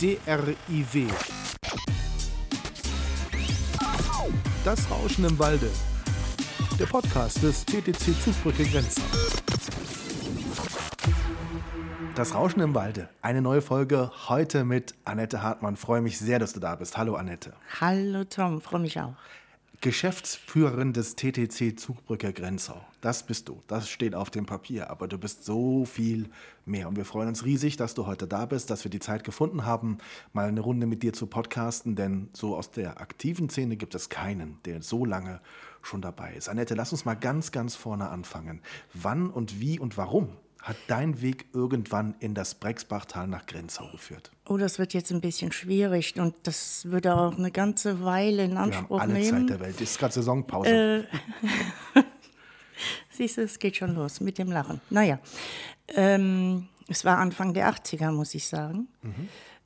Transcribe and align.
DRIW. 0.00 1.08
Das 4.64 4.88
Rauschen 4.88 5.24
im 5.24 5.36
Walde. 5.40 5.68
Der 6.78 6.86
Podcast 6.86 7.42
des 7.42 7.66
TTC 7.66 8.14
Zugbrücke 8.22 8.64
Grenzen. 8.64 9.02
Das 12.14 12.32
Rauschen 12.32 12.60
im 12.60 12.76
Walde. 12.76 13.08
Eine 13.22 13.42
neue 13.42 13.60
Folge 13.60 14.12
heute 14.28 14.62
mit 14.62 14.94
Annette 15.04 15.42
Hartmann. 15.42 15.74
Freue 15.74 16.00
mich 16.00 16.20
sehr, 16.20 16.38
dass 16.38 16.52
du 16.52 16.60
da 16.60 16.76
bist. 16.76 16.96
Hallo 16.96 17.16
Annette. 17.16 17.54
Hallo 17.80 18.22
Tom, 18.22 18.60
freue 18.60 18.82
mich 18.82 19.00
auch. 19.00 19.14
Geschäftsführerin 19.80 20.92
des 20.92 21.14
TTC 21.14 21.78
Zugbrücke 21.78 22.32
Grenzau. 22.32 22.84
Das 23.00 23.24
bist 23.24 23.48
du. 23.48 23.62
Das 23.68 23.88
steht 23.88 24.16
auf 24.16 24.28
dem 24.28 24.44
Papier. 24.44 24.90
Aber 24.90 25.06
du 25.06 25.18
bist 25.18 25.44
so 25.44 25.84
viel 25.84 26.30
mehr. 26.64 26.88
Und 26.88 26.96
wir 26.96 27.04
freuen 27.04 27.28
uns 27.28 27.44
riesig, 27.44 27.76
dass 27.76 27.94
du 27.94 28.06
heute 28.06 28.26
da 28.26 28.46
bist, 28.46 28.70
dass 28.70 28.82
wir 28.82 28.90
die 28.90 28.98
Zeit 28.98 29.22
gefunden 29.22 29.64
haben, 29.64 29.98
mal 30.32 30.48
eine 30.48 30.60
Runde 30.60 30.88
mit 30.88 31.04
dir 31.04 31.12
zu 31.12 31.28
podcasten. 31.28 31.94
Denn 31.94 32.28
so 32.32 32.56
aus 32.56 32.72
der 32.72 33.00
aktiven 33.00 33.48
Szene 33.48 33.76
gibt 33.76 33.94
es 33.94 34.08
keinen, 34.08 34.58
der 34.64 34.82
so 34.82 35.04
lange 35.04 35.40
schon 35.82 36.02
dabei 36.02 36.34
ist. 36.34 36.48
Annette, 36.48 36.74
lass 36.74 36.90
uns 36.90 37.04
mal 37.04 37.14
ganz, 37.14 37.52
ganz 37.52 37.76
vorne 37.76 38.08
anfangen. 38.08 38.62
Wann 38.94 39.30
und 39.30 39.60
wie 39.60 39.78
und 39.78 39.96
warum 39.96 40.30
hat 40.62 40.76
dein 40.86 41.20
Weg 41.22 41.46
irgendwann 41.52 42.14
in 42.20 42.34
das 42.34 42.54
Brexbachtal 42.54 43.26
nach 43.26 43.46
Grenzau 43.46 43.88
geführt? 43.90 44.30
Oh, 44.46 44.56
das 44.56 44.78
wird 44.78 44.92
jetzt 44.92 45.10
ein 45.10 45.20
bisschen 45.20 45.52
schwierig 45.52 46.18
und 46.18 46.34
das 46.42 46.84
würde 46.86 47.14
auch 47.14 47.36
eine 47.38 47.50
ganze 47.50 48.02
Weile 48.02 48.44
in 48.44 48.56
Anspruch 48.56 49.00
alle 49.00 49.14
nehmen. 49.14 49.48
Zeit 49.48 49.50
der 49.50 49.60
Welt. 49.60 49.80
Ist 49.80 49.98
gerade 49.98 50.14
Saisonpause. 50.14 51.06
Äh, 51.94 52.02
siehst 53.10 53.38
du, 53.38 53.42
es 53.42 53.58
geht 53.58 53.76
schon 53.76 53.94
los 53.94 54.20
mit 54.20 54.38
dem 54.38 54.50
Lachen. 54.50 54.80
Naja, 54.90 55.18
ähm, 55.88 56.68
es 56.88 57.04
war 57.04 57.18
Anfang 57.18 57.54
der 57.54 57.72
80er, 57.72 58.10
muss 58.10 58.34
ich 58.34 58.46
sagen. 58.46 58.88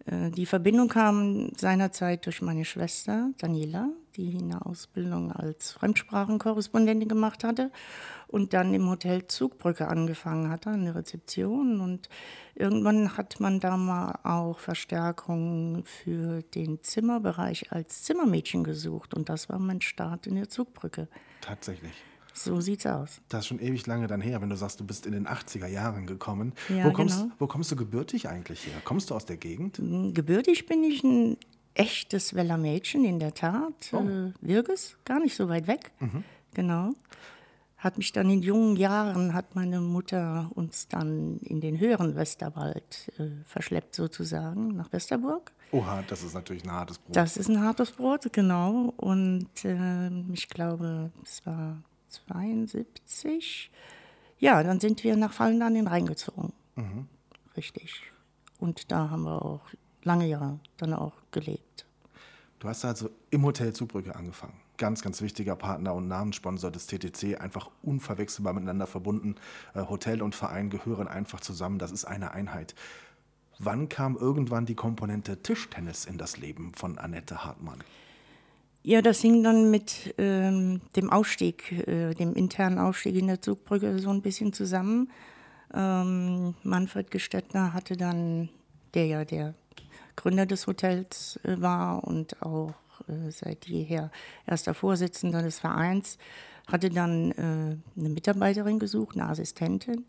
Äh, 0.06 0.30
die 0.30 0.46
Verbindung 0.46 0.88
kam 0.88 1.50
seinerzeit 1.56 2.26
durch 2.26 2.42
meine 2.42 2.64
Schwester 2.64 3.30
Daniela, 3.38 3.88
die 4.16 4.38
eine 4.38 4.64
Ausbildung 4.64 5.32
als 5.32 5.72
Fremdsprachenkorrespondentin 5.72 7.08
gemacht 7.08 7.44
hatte 7.44 7.70
und 8.28 8.52
dann 8.52 8.72
im 8.74 8.88
Hotel 8.88 9.26
Zugbrücke 9.26 9.88
angefangen 9.88 10.50
hatte, 10.50 10.70
an 10.70 10.84
der 10.84 10.94
Rezeption. 10.94 11.80
Und 11.80 12.08
irgendwann 12.54 13.16
hat 13.16 13.40
man 13.40 13.60
da 13.60 13.76
mal 13.76 14.18
auch 14.22 14.58
Verstärkung 14.58 15.84
für 15.84 16.42
den 16.42 16.82
Zimmerbereich 16.82 17.72
als 17.72 18.02
Zimmermädchen 18.04 18.64
gesucht. 18.64 19.14
Und 19.14 19.28
das 19.28 19.48
war 19.48 19.58
mein 19.58 19.80
Start 19.80 20.26
in 20.26 20.36
der 20.36 20.48
Zugbrücke. 20.48 21.08
Tatsächlich. 21.40 21.92
So 22.34 22.60
sieht's 22.60 22.86
aus. 22.86 23.20
Das 23.28 23.40
ist 23.40 23.46
schon 23.48 23.60
ewig 23.60 23.86
lange 23.86 24.06
dann 24.06 24.20
her, 24.20 24.40
wenn 24.40 24.48
du 24.48 24.56
sagst, 24.56 24.80
du 24.80 24.84
bist 24.86 25.04
in 25.04 25.12
den 25.12 25.26
80er 25.26 25.66
Jahren 25.66 26.06
gekommen. 26.06 26.54
Ja, 26.70 26.86
wo, 26.86 26.92
kommst, 26.92 27.20
genau. 27.20 27.34
wo 27.38 27.46
kommst 27.46 27.70
du 27.70 27.76
gebürtig 27.76 28.28
eigentlich 28.28 28.66
her? 28.66 28.80
Kommst 28.84 29.10
du 29.10 29.14
aus 29.14 29.26
der 29.26 29.36
Gegend? 29.36 29.76
Gebürtig 30.14 30.66
bin 30.66 30.82
ich 30.82 31.04
ein 31.04 31.36
echtes 31.74 32.34
Weller 32.34 32.58
Mädchen, 32.58 33.04
in 33.04 33.18
der 33.18 33.34
Tat. 33.34 33.90
Oh. 33.92 33.98
Äh, 33.98 34.32
Wirges, 34.40 34.96
gar 35.04 35.20
nicht 35.20 35.34
so 35.34 35.48
weit 35.48 35.66
weg. 35.66 35.90
Genau. 36.54 36.92
Hat 37.78 37.98
mich 37.98 38.12
dann 38.12 38.30
in 38.30 38.42
jungen 38.42 38.76
Jahren, 38.76 39.34
hat 39.34 39.56
meine 39.56 39.80
Mutter 39.80 40.50
uns 40.54 40.86
dann 40.86 41.38
in 41.38 41.60
den 41.60 41.80
höheren 41.80 42.14
Westerwald 42.14 43.10
äh, 43.18 43.28
verschleppt 43.44 43.96
sozusagen, 43.96 44.76
nach 44.76 44.92
Westerburg. 44.92 45.50
Oha, 45.72 46.02
das 46.06 46.22
ist 46.22 46.34
natürlich 46.34 46.64
ein 46.64 46.70
hartes 46.70 46.98
Brot. 46.98 47.16
Das 47.16 47.36
ist 47.36 47.48
ein 47.48 47.60
hartes 47.60 47.90
Brot, 47.90 48.32
genau. 48.32 48.92
Und 48.98 49.48
ähm, 49.64 50.30
ich 50.32 50.48
glaube, 50.48 51.10
es 51.24 51.44
war 51.46 51.82
72. 52.08 53.70
Ja, 54.38 54.62
dann 54.62 54.78
sind 54.78 55.02
wir 55.02 55.16
nach 55.16 55.32
Fallen 55.32 55.62
an 55.62 55.74
den 55.74 55.86
Rhein 55.86 56.06
gezogen. 56.06 56.52
Richtig. 57.56 58.02
Und 58.58 58.90
da 58.92 59.10
haben 59.10 59.24
wir 59.24 59.44
auch 59.44 59.60
lange 60.04 60.26
Jahre 60.26 60.60
dann 60.76 60.94
auch 60.94 61.14
gelebt. 61.30 61.61
Du 62.62 62.68
hast 62.68 62.84
also 62.84 63.10
im 63.30 63.44
Hotel 63.44 63.72
Zugbrücke 63.72 64.14
angefangen. 64.14 64.52
Ganz, 64.76 65.02
ganz 65.02 65.20
wichtiger 65.20 65.56
Partner 65.56 65.94
und 65.94 66.06
Namenssponsor 66.06 66.70
des 66.70 66.86
TTC, 66.86 67.40
einfach 67.40 67.68
unverwechselbar 67.82 68.52
miteinander 68.52 68.86
verbunden. 68.86 69.34
Äh, 69.74 69.80
Hotel 69.88 70.22
und 70.22 70.36
Verein 70.36 70.70
gehören 70.70 71.08
einfach 71.08 71.40
zusammen, 71.40 71.80
das 71.80 71.90
ist 71.90 72.04
eine 72.04 72.30
Einheit. 72.30 72.76
Wann 73.58 73.88
kam 73.88 74.16
irgendwann 74.16 74.64
die 74.64 74.76
Komponente 74.76 75.42
Tischtennis 75.42 76.04
in 76.04 76.18
das 76.18 76.36
Leben 76.36 76.72
von 76.76 76.98
Annette 76.98 77.44
Hartmann? 77.44 77.82
Ja, 78.84 79.02
das 79.02 79.20
hing 79.20 79.42
dann 79.42 79.72
mit 79.72 80.14
ähm, 80.18 80.82
dem 80.94 81.10
Aufstieg, 81.10 81.72
äh, 81.88 82.14
dem 82.14 82.34
internen 82.34 82.78
Aufstieg 82.78 83.16
in 83.16 83.26
der 83.26 83.42
Zugbrücke 83.42 83.98
so 83.98 84.10
ein 84.10 84.22
bisschen 84.22 84.52
zusammen. 84.52 85.10
Ähm, 85.74 86.54
Manfred 86.62 87.10
Gestettner 87.10 87.72
hatte 87.72 87.96
dann, 87.96 88.50
der 88.94 89.06
ja 89.06 89.24
der 89.24 89.54
Gründer 90.16 90.46
des 90.46 90.66
Hotels 90.66 91.38
äh, 91.44 91.60
war 91.60 92.04
und 92.04 92.42
auch 92.42 92.74
äh, 93.08 93.30
seit 93.30 93.66
jeher 93.66 94.10
erster 94.46 94.74
Vorsitzender 94.74 95.42
des 95.42 95.58
Vereins, 95.58 96.18
hatte 96.70 96.90
dann 96.90 97.32
äh, 97.32 97.76
eine 97.98 98.08
Mitarbeiterin 98.08 98.78
gesucht, 98.78 99.16
eine 99.16 99.28
Assistentin. 99.28 100.04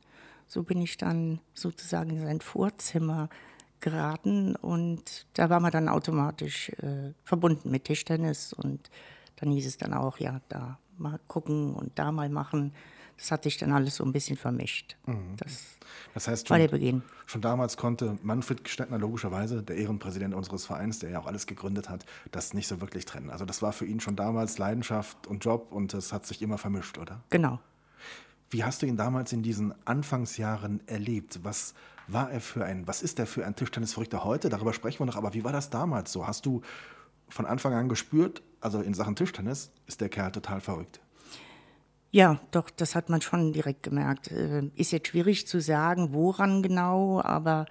So 0.47 0.63
bin 0.63 0.81
ich 0.81 0.97
dann 0.97 1.39
sozusagen 1.53 2.11
in 2.11 2.21
sein 2.21 2.41
Vorzimmer 2.41 3.29
geraten 3.79 4.55
und 4.55 5.25
da 5.33 5.49
war 5.49 5.59
man 5.59 5.71
dann 5.71 5.89
automatisch 5.89 6.71
verbunden 7.23 7.69
mit 7.69 7.83
Tischtennis 7.85 8.53
und 8.53 8.89
dann 9.37 9.51
hieß 9.51 9.65
es 9.65 9.77
dann 9.77 9.93
auch, 9.93 10.19
ja, 10.19 10.39
da 10.47 10.79
mal 10.97 11.19
gucken 11.27 11.73
und 11.73 11.97
da 11.99 12.11
mal 12.11 12.29
machen. 12.29 12.73
Das 13.17 13.31
hat 13.31 13.43
sich 13.43 13.57
dann 13.57 13.71
alles 13.71 13.95
so 13.97 14.03
ein 14.03 14.11
bisschen 14.11 14.37
vermischt. 14.37 14.97
Das 15.37 15.61
Das 16.13 16.27
heißt, 16.27 16.49
war 16.49 16.57
schon, 16.57 16.67
der 16.67 16.71
Beginn. 16.71 17.03
schon 17.25 17.41
damals 17.41 17.77
konnte 17.77 18.17
Manfred 18.21 18.63
Gstettner 18.63 18.97
logischerweise, 18.97 19.63
der 19.63 19.75
Ehrenpräsident 19.77 20.33
unseres 20.33 20.65
Vereins, 20.65 20.99
der 20.99 21.11
ja 21.11 21.19
auch 21.19 21.27
alles 21.27 21.45
gegründet 21.47 21.89
hat, 21.89 22.05
das 22.31 22.53
nicht 22.53 22.67
so 22.67 22.81
wirklich 22.81 23.05
trennen. 23.05 23.29
Also 23.29 23.45
das 23.45 23.61
war 23.61 23.71
für 23.73 23.85
ihn 23.85 23.99
schon 23.99 24.15
damals 24.15 24.57
Leidenschaft 24.57 25.27
und 25.27 25.45
Job 25.45 25.71
und 25.71 25.93
das 25.93 26.11
hat 26.11 26.25
sich 26.25 26.41
immer 26.41 26.57
vermischt, 26.57 26.97
oder? 26.97 27.21
Genau. 27.29 27.59
Wie 28.49 28.63
hast 28.63 28.81
du 28.81 28.85
ihn 28.85 28.97
damals 28.97 29.31
in 29.33 29.41
diesen 29.41 29.73
Anfangsjahren 29.85 30.81
erlebt? 30.87 31.39
Was 31.43 31.73
war 32.07 32.29
er 32.31 32.41
für 32.41 32.65
ein, 32.65 32.85
was 32.87 33.01
ist 33.01 33.17
er 33.19 33.25
für 33.25 33.45
ein 33.45 33.55
Tischtennisverrückter 33.55 34.23
heute? 34.23 34.49
Darüber 34.49 34.73
sprechen 34.73 34.99
wir 34.99 35.05
noch, 35.05 35.15
aber 35.15 35.33
wie 35.33 35.43
war 35.43 35.53
das 35.53 35.69
damals 35.69 36.11
so? 36.11 36.27
Hast 36.27 36.45
du 36.45 36.61
von 37.29 37.45
Anfang 37.45 37.73
an 37.73 37.89
gespürt, 37.89 38.43
also 38.61 38.81
in 38.81 38.93
Sachen 38.93 39.15
Tischtennis 39.15 39.71
ist 39.87 40.01
der 40.01 40.09
Kerl 40.09 40.31
total 40.31 40.61
verrückt? 40.61 40.99
Ja, 42.13 42.39
doch, 42.51 42.69
das 42.69 42.93
hat 42.93 43.09
man 43.09 43.21
schon 43.21 43.53
direkt 43.53 43.81
gemerkt. 43.81 44.31
Äh, 44.31 44.69
Ist 44.75 44.91
jetzt 44.91 45.07
schwierig 45.07 45.47
zu 45.47 45.59
sagen, 45.59 46.13
woran 46.13 46.61
genau, 46.61 47.19
aber 47.19 47.65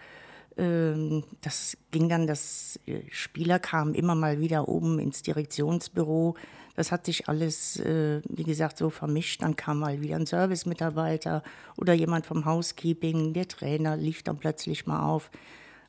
ähm, 0.56 1.22
das 1.42 1.76
ging 1.92 2.08
dann, 2.08 2.26
das 2.26 2.80
äh, 2.86 3.02
Spieler 3.12 3.60
kamen 3.60 3.94
immer 3.94 4.16
mal 4.16 4.40
wieder 4.40 4.68
oben 4.68 4.98
ins 4.98 5.22
Direktionsbüro. 5.22 6.34
Das 6.74 6.90
hat 6.90 7.06
sich 7.06 7.28
alles, 7.28 7.78
äh, 7.78 8.20
wie 8.28 8.42
gesagt, 8.42 8.78
so 8.78 8.90
vermischt. 8.90 9.42
Dann 9.42 9.54
kam 9.54 9.78
mal 9.78 10.00
wieder 10.00 10.16
ein 10.16 10.26
Servicemitarbeiter 10.26 11.44
oder 11.76 11.92
jemand 11.92 12.26
vom 12.26 12.44
Housekeeping, 12.44 13.34
der 13.34 13.46
Trainer 13.46 13.96
lief 13.96 14.24
dann 14.24 14.38
plötzlich 14.38 14.86
mal 14.88 15.06
auf. 15.06 15.30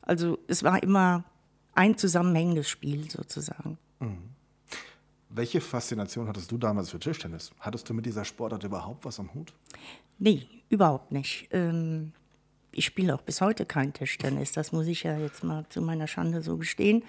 Also 0.00 0.38
es 0.46 0.62
war 0.62 0.80
immer 0.80 1.24
ein 1.72 1.98
zusammenhängendes 1.98 2.68
Spiel 2.68 3.10
sozusagen. 3.10 3.78
Welche 5.36 5.60
Faszination 5.60 6.28
hattest 6.28 6.52
du 6.52 6.58
damals 6.58 6.90
für 6.90 7.00
Tischtennis? 7.00 7.50
Hattest 7.58 7.88
du 7.88 7.94
mit 7.94 8.06
dieser 8.06 8.24
Sportart 8.24 8.62
überhaupt 8.62 9.04
was 9.04 9.18
am 9.18 9.34
Hut? 9.34 9.52
Nee, 10.20 10.46
überhaupt 10.68 11.10
nicht. 11.10 11.48
Ähm, 11.50 12.12
ich 12.70 12.84
spiele 12.84 13.12
auch 13.12 13.20
bis 13.20 13.40
heute 13.40 13.66
kein 13.66 13.92
Tischtennis. 13.92 14.52
Das 14.52 14.70
muss 14.70 14.86
ich 14.86 15.02
ja 15.02 15.18
jetzt 15.18 15.42
mal 15.42 15.64
zu 15.70 15.82
meiner 15.82 16.06
Schande 16.06 16.40
so 16.40 16.56
gestehen. 16.56 17.02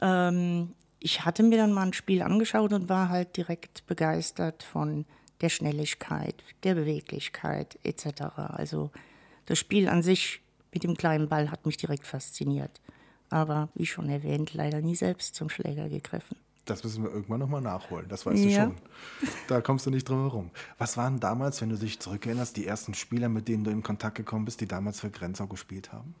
Ähm, 0.00 0.72
ich 0.98 1.26
hatte 1.26 1.42
mir 1.42 1.58
dann 1.58 1.74
mal 1.74 1.82
ein 1.82 1.92
Spiel 1.92 2.22
angeschaut 2.22 2.72
und 2.72 2.88
war 2.88 3.10
halt 3.10 3.36
direkt 3.36 3.86
begeistert 3.86 4.62
von 4.62 5.04
der 5.42 5.50
Schnelligkeit, 5.50 6.42
der 6.62 6.74
Beweglichkeit 6.74 7.78
etc. 7.82 8.22
Also 8.34 8.90
das 9.44 9.58
Spiel 9.58 9.90
an 9.90 10.02
sich 10.02 10.40
mit 10.72 10.84
dem 10.84 10.96
kleinen 10.96 11.28
Ball 11.28 11.50
hat 11.50 11.66
mich 11.66 11.76
direkt 11.76 12.06
fasziniert. 12.06 12.80
Aber 13.28 13.68
wie 13.74 13.84
schon 13.84 14.08
erwähnt, 14.08 14.54
leider 14.54 14.80
nie 14.80 14.96
selbst 14.96 15.34
zum 15.34 15.50
Schläger 15.50 15.90
gegriffen. 15.90 16.38
Das 16.64 16.84
müssen 16.84 17.02
wir 17.02 17.10
irgendwann 17.10 17.40
nochmal 17.40 17.60
nachholen, 17.60 18.06
das 18.08 18.24
weißt 18.24 18.44
Ja. 18.44 18.66
du 18.66 18.72
schon. 18.72 19.28
Da 19.48 19.60
kommst 19.60 19.84
du 19.86 19.90
nicht 19.90 20.08
drum 20.08 20.20
herum. 20.22 20.50
Was 20.78 20.96
waren 20.96 21.18
damals, 21.18 21.60
wenn 21.60 21.70
du 21.70 21.76
dich 21.76 21.98
zurückerinnerst, 21.98 22.56
die 22.56 22.66
ersten 22.66 22.94
Spieler, 22.94 23.28
mit 23.28 23.48
denen 23.48 23.64
du 23.64 23.70
in 23.70 23.82
Kontakt 23.82 24.16
gekommen 24.16 24.44
bist, 24.44 24.60
die 24.60 24.68
damals 24.68 25.00
für 25.00 25.10
Grenzau 25.10 25.48
gespielt 25.48 25.92
haben? 25.92 26.14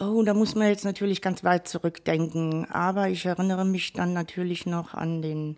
Oh, 0.00 0.22
da 0.22 0.32
muss 0.32 0.54
man 0.54 0.68
jetzt 0.68 0.84
natürlich 0.84 1.20
ganz 1.20 1.42
weit 1.42 1.66
zurückdenken. 1.66 2.66
Aber 2.70 3.08
ich 3.08 3.26
erinnere 3.26 3.64
mich 3.64 3.92
dann 3.92 4.12
natürlich 4.12 4.64
noch 4.64 4.94
an 4.94 5.22
den 5.22 5.56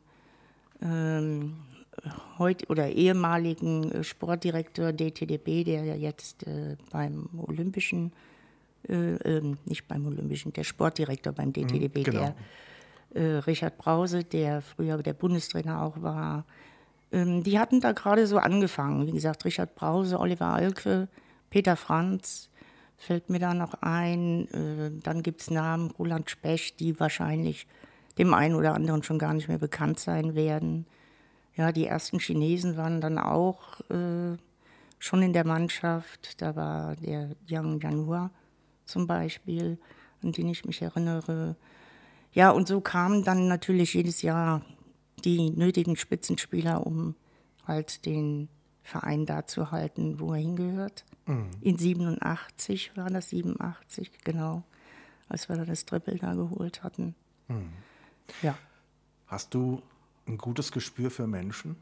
ähm, 0.81 1.57
heut 2.39 2.71
oder 2.71 2.89
ehemaligen 2.91 3.93
äh, 3.93 4.05
Sportdirektor 4.05 4.93
DTDB, 4.93 5.65
der 5.65 5.85
ja 5.85 5.95
jetzt 5.95 6.47
äh, 6.47 6.77
beim 6.91 7.29
Olympischen, 7.37 8.13
äh, 8.89 8.95
ähm, 8.95 9.59
nicht 9.67 9.87
beim 9.89 10.07
Olympischen, 10.07 10.55
der 10.55 10.65
Sportdirektor 10.65 11.35
beim 11.35 11.53
DTDB, 11.53 12.05
genau. 12.05 12.21
der 12.21 12.29
äh, 12.31 12.35
Richard 13.19 13.79
Brause, 13.79 14.25
der 14.25 14.63
früher 14.63 14.99
der 14.99 15.15
Bundestrainer 15.15 15.83
auch 15.83 16.01
war. 16.03 16.45
Ähm, 17.13 17.43
die 17.43 17.59
hatten 17.59 17.81
da 17.81 17.93
gerade 17.93 18.27
so 18.27 18.39
angefangen. 18.39 19.07
Wie 19.07 19.13
gesagt, 19.13 19.45
Richard 19.45 19.75
Brause, 19.75 20.19
Oliver 20.19 20.47
Alke, 20.47 21.09
Peter 21.51 21.77
Franz, 21.77 22.51
fällt 22.97 23.31
mir 23.31 23.39
da 23.39 23.55
noch 23.55 23.75
ein. 23.81 24.49
Äh, 24.49 24.91
dann 25.03 25.23
gibt 25.23 25.41
es 25.41 25.51
Namen, 25.51 25.91
Roland 25.93 26.31
Specht, 26.31 26.81
die 26.81 27.01
wahrscheinlich 27.01 27.67
dem 28.19 28.35
einen 28.35 28.55
oder 28.55 28.75
anderen 28.75 29.03
schon 29.03 29.19
gar 29.19 29.35
nicht 29.35 29.49
mehr 29.49 29.59
bekannt 29.59 29.99
sein 29.99 30.35
werden. 30.35 30.87
Ja, 31.57 31.73
die 31.73 31.87
ersten 31.87 32.21
Chinesen 32.21 32.77
waren 32.77 33.01
dann 33.01 33.19
auch 33.19 33.81
äh, 33.91 34.37
schon 34.99 35.23
in 35.23 35.33
der 35.33 35.47
Mannschaft. 35.47 36.41
Da 36.41 36.55
war 36.55 36.97
der 36.97 37.31
Yang 37.47 37.81
Yanhua 37.81 38.31
zum 38.85 39.07
Beispiel, 39.07 39.79
an 40.23 40.33
den 40.33 40.49
ich 40.49 40.65
mich 40.65 40.83
erinnere. 40.83 41.57
Ja, 42.33 42.51
und 42.51 42.69
so 42.69 42.81
kamen 42.81 43.25
dann 43.25 43.49
natürlich 43.49 43.95
jedes 43.95 44.23
Jahr 44.23 44.63
die 45.25 45.51
nötigen 45.51 45.97
Spitzenspieler, 45.97 46.87
um 46.87 47.15
halt 47.67 48.07
den 48.07 48.49
Verein 48.83 49.27
da 49.27 49.47
zu 49.47 49.71
halten, 49.71 50.19
wo 50.21 50.33
er 50.33 50.41
hingehört. 50.41 51.05
Mhm. 51.27 51.51
In 51.61 51.79
87 51.79 52.97
war 52.97 53.11
das, 53.11 53.31
87, 53.31 54.11
genau, 54.25 54.65
als 55.29 55.49
wir 55.49 55.57
das 55.65 55.85
Triple 55.85 56.17
da 56.17 56.35
geholt 56.35 56.83
hatten. 56.83 57.15
Mhm. 57.49 57.73
Ja. 58.43 58.57
Hast 59.27 59.55
du 59.55 59.83
ein 60.27 60.39
gutes 60.39 60.73
Gespür 60.73 61.11
für 61.11 61.27
Menschen? 61.27 61.77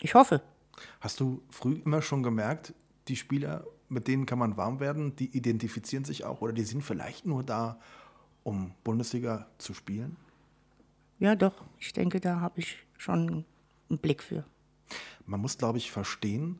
Ich 0.00 0.14
hoffe. 0.14 0.42
Hast 1.00 1.20
du 1.20 1.42
früh 1.50 1.80
immer 1.84 2.02
schon 2.02 2.22
gemerkt, 2.22 2.74
die 3.08 3.16
Spieler, 3.16 3.64
mit 3.88 4.06
denen 4.06 4.26
kann 4.26 4.38
man 4.38 4.56
warm 4.56 4.80
werden, 4.80 5.16
die 5.16 5.36
identifizieren 5.36 6.04
sich 6.04 6.24
auch 6.24 6.40
oder 6.40 6.52
die 6.52 6.62
sind 6.62 6.82
vielleicht 6.82 7.26
nur 7.26 7.42
da, 7.42 7.80
um 8.48 8.72
Bundesliga 8.82 9.46
zu 9.58 9.74
spielen? 9.74 10.16
Ja, 11.18 11.36
doch. 11.36 11.64
Ich 11.78 11.92
denke, 11.92 12.18
da 12.18 12.40
habe 12.40 12.60
ich 12.60 12.78
schon 12.96 13.44
einen 13.90 13.98
Blick 13.98 14.22
für. 14.22 14.44
Man 15.26 15.40
muss, 15.40 15.58
glaube 15.58 15.76
ich, 15.76 15.90
verstehen, 15.90 16.58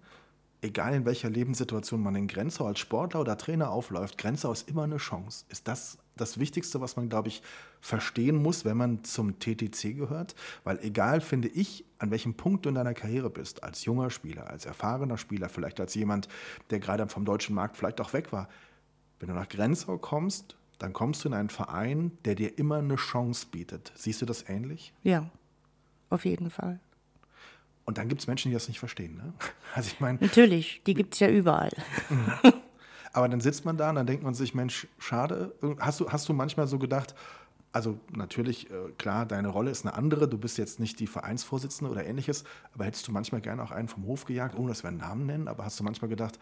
egal 0.61 0.93
in 0.93 1.07
welcher 1.07 1.31
Lebenssituation 1.31 2.03
man 2.03 2.15
in 2.15 2.29
Grenzau 2.29 2.67
als 2.67 2.79
Sportler 2.79 3.21
oder 3.23 3.39
Trainer 3.39 3.71
aufläuft, 3.71 4.19
Grenzau 4.19 4.53
ist 4.53 4.69
immer 4.69 4.83
eine 4.83 4.99
Chance. 4.99 5.47
Ist 5.49 5.67
das 5.67 5.97
das 6.17 6.39
Wichtigste, 6.39 6.81
was 6.81 6.97
man, 6.97 7.09
glaube 7.09 7.29
ich, 7.29 7.43
verstehen 7.81 8.37
muss, 8.43 8.67
wenn 8.67 8.77
man 8.77 9.05
zum 9.05 9.39
TTC 9.39 9.97
gehört? 9.97 10.35
Weil 10.65 10.79
egal, 10.81 11.23
finde 11.23 11.49
ich, 11.49 11.87
an 11.99 12.11
welchem 12.11 12.35
Punkt 12.35 12.67
du 12.67 12.69
in 12.69 12.75
deiner 12.75 12.93
Karriere 12.93 13.31
bist, 13.31 13.63
als 13.63 13.87
junger 13.87 14.11
Spieler, 14.11 14.51
als 14.51 14.67
erfahrener 14.67 15.17
Spieler, 15.17 15.49
vielleicht 15.49 15.81
als 15.81 15.95
jemand, 15.95 16.29
der 16.69 16.81
gerade 16.81 17.09
vom 17.09 17.25
deutschen 17.25 17.55
Markt 17.55 17.79
vielleicht 17.79 18.01
auch 18.03 18.13
weg 18.13 18.31
war, 18.33 18.49
wenn 19.21 19.29
du 19.29 19.35
nach 19.35 19.49
Grenzau 19.49 19.97
kommst, 19.97 20.59
dann 20.79 20.93
kommst 20.93 21.25
du 21.25 21.29
in 21.29 21.35
einen 21.35 21.51
Verein, 21.51 22.13
der 22.25 22.35
dir 22.35 22.59
immer 22.59 22.77
eine 22.77 22.97
Chance 22.97 23.47
bietet. 23.51 23.93
Siehst 23.95 24.23
du 24.23 24.27
das 24.27 24.49
ähnlich? 24.49 24.93
Ja, 25.03 25.29
auf 26.11 26.25
jeden 26.25 26.51
Fall. 26.51 26.81
Und 27.85 27.99
dann 27.99 28.09
gibt 28.09 28.21
es 28.21 28.27
Menschen, 28.27 28.51
die 28.51 28.55
das 28.55 28.69
nicht 28.69 28.79
verstehen. 28.79 29.17
Ne? 29.17 29.33
Also 29.75 29.91
ich 29.93 30.01
meine. 30.01 30.19
Natürlich, 30.21 30.83
die 30.87 30.95
gibt 30.95 31.15
es 31.15 31.21
ja 31.21 31.29
überall. 31.29 31.71
Aber 33.13 33.29
dann 33.29 33.41
sitzt 33.41 33.65
man 33.65 33.77
da 33.77 33.89
und 33.91 33.97
dann 33.97 34.07
denkt 34.07 34.23
man 34.23 34.35
sich, 34.35 34.55
Mensch, 34.55 34.87
schade. 34.99 35.55
Hast 35.79 36.01
du, 36.01 36.09
hast 36.11 36.29
du 36.29 36.33
manchmal 36.33 36.67
so 36.67 36.79
gedacht, 36.79 37.15
also 37.73 37.99
natürlich, 38.11 38.71
äh, 38.71 38.91
klar, 38.99 39.27
deine 39.27 39.49
Rolle 39.49 39.71
ist 39.71 39.85
eine 39.85 39.95
andere, 39.95 40.29
du 40.29 40.39
bist 40.39 40.59
jetzt 40.59 40.81
nicht 40.81 41.01
die 41.01 41.07
Vereinsvorsitzende 41.07 41.91
oder 41.91 42.05
ähnliches, 42.05 42.45
aber 42.75 42.85
hättest 42.85 43.07
du 43.09 43.13
manchmal 43.13 43.41
gerne 43.41 43.63
auch 43.63 43.71
einen 43.71 43.89
vom 43.89 44.05
Hof 44.05 44.25
gejagt, 44.25 44.57
ohne 44.57 44.69
dass 44.69 44.83
wir 44.83 44.89
einen 44.89 44.99
Namen 44.99 45.27
nennen, 45.27 45.49
aber 45.49 45.65
hast 45.65 45.79
du 45.79 45.85
manchmal 45.85 46.09
gedacht, 46.09 46.39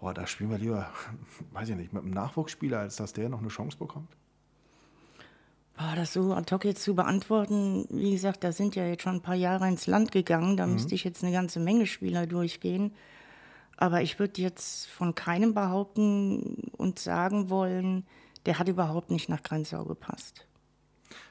oh, 0.00 0.12
da 0.12 0.26
spielen 0.26 0.50
wir 0.50 0.58
lieber, 0.58 0.90
weiß 1.52 1.70
ich 1.70 1.76
nicht, 1.76 1.92
mit 1.92 2.02
einem 2.02 2.12
Nachwuchsspieler, 2.12 2.80
als 2.80 2.96
dass 2.96 3.12
der 3.12 3.28
noch 3.28 3.40
eine 3.40 3.48
Chance 3.48 3.76
bekommt? 3.78 4.08
Boah, 5.76 5.94
das 5.96 6.12
so 6.12 6.34
ad 6.34 6.54
hoc 6.54 6.64
jetzt 6.66 6.82
zu 6.82 6.94
beantworten, 6.94 7.86
wie 7.88 8.10
gesagt, 8.10 8.44
da 8.44 8.52
sind 8.52 8.76
ja 8.76 8.84
jetzt 8.86 9.02
schon 9.02 9.16
ein 9.16 9.22
paar 9.22 9.34
Jahre 9.34 9.66
ins 9.66 9.86
Land 9.86 10.12
gegangen, 10.12 10.56
da 10.56 10.66
mhm. 10.66 10.74
müsste 10.74 10.94
ich 10.94 11.04
jetzt 11.04 11.24
eine 11.24 11.32
ganze 11.32 11.58
Menge 11.58 11.86
Spieler 11.86 12.26
durchgehen. 12.26 12.92
Aber 13.78 14.02
ich 14.02 14.18
würde 14.18 14.42
jetzt 14.42 14.88
von 14.88 15.14
keinem 15.14 15.54
behaupten 15.54 16.70
und 16.76 16.98
sagen 16.98 17.48
wollen, 17.48 18.06
der 18.44 18.58
hat 18.58 18.68
überhaupt 18.68 19.10
nicht 19.10 19.30
nach 19.30 19.42
Grenzau 19.42 19.86
gepasst. 19.86 20.46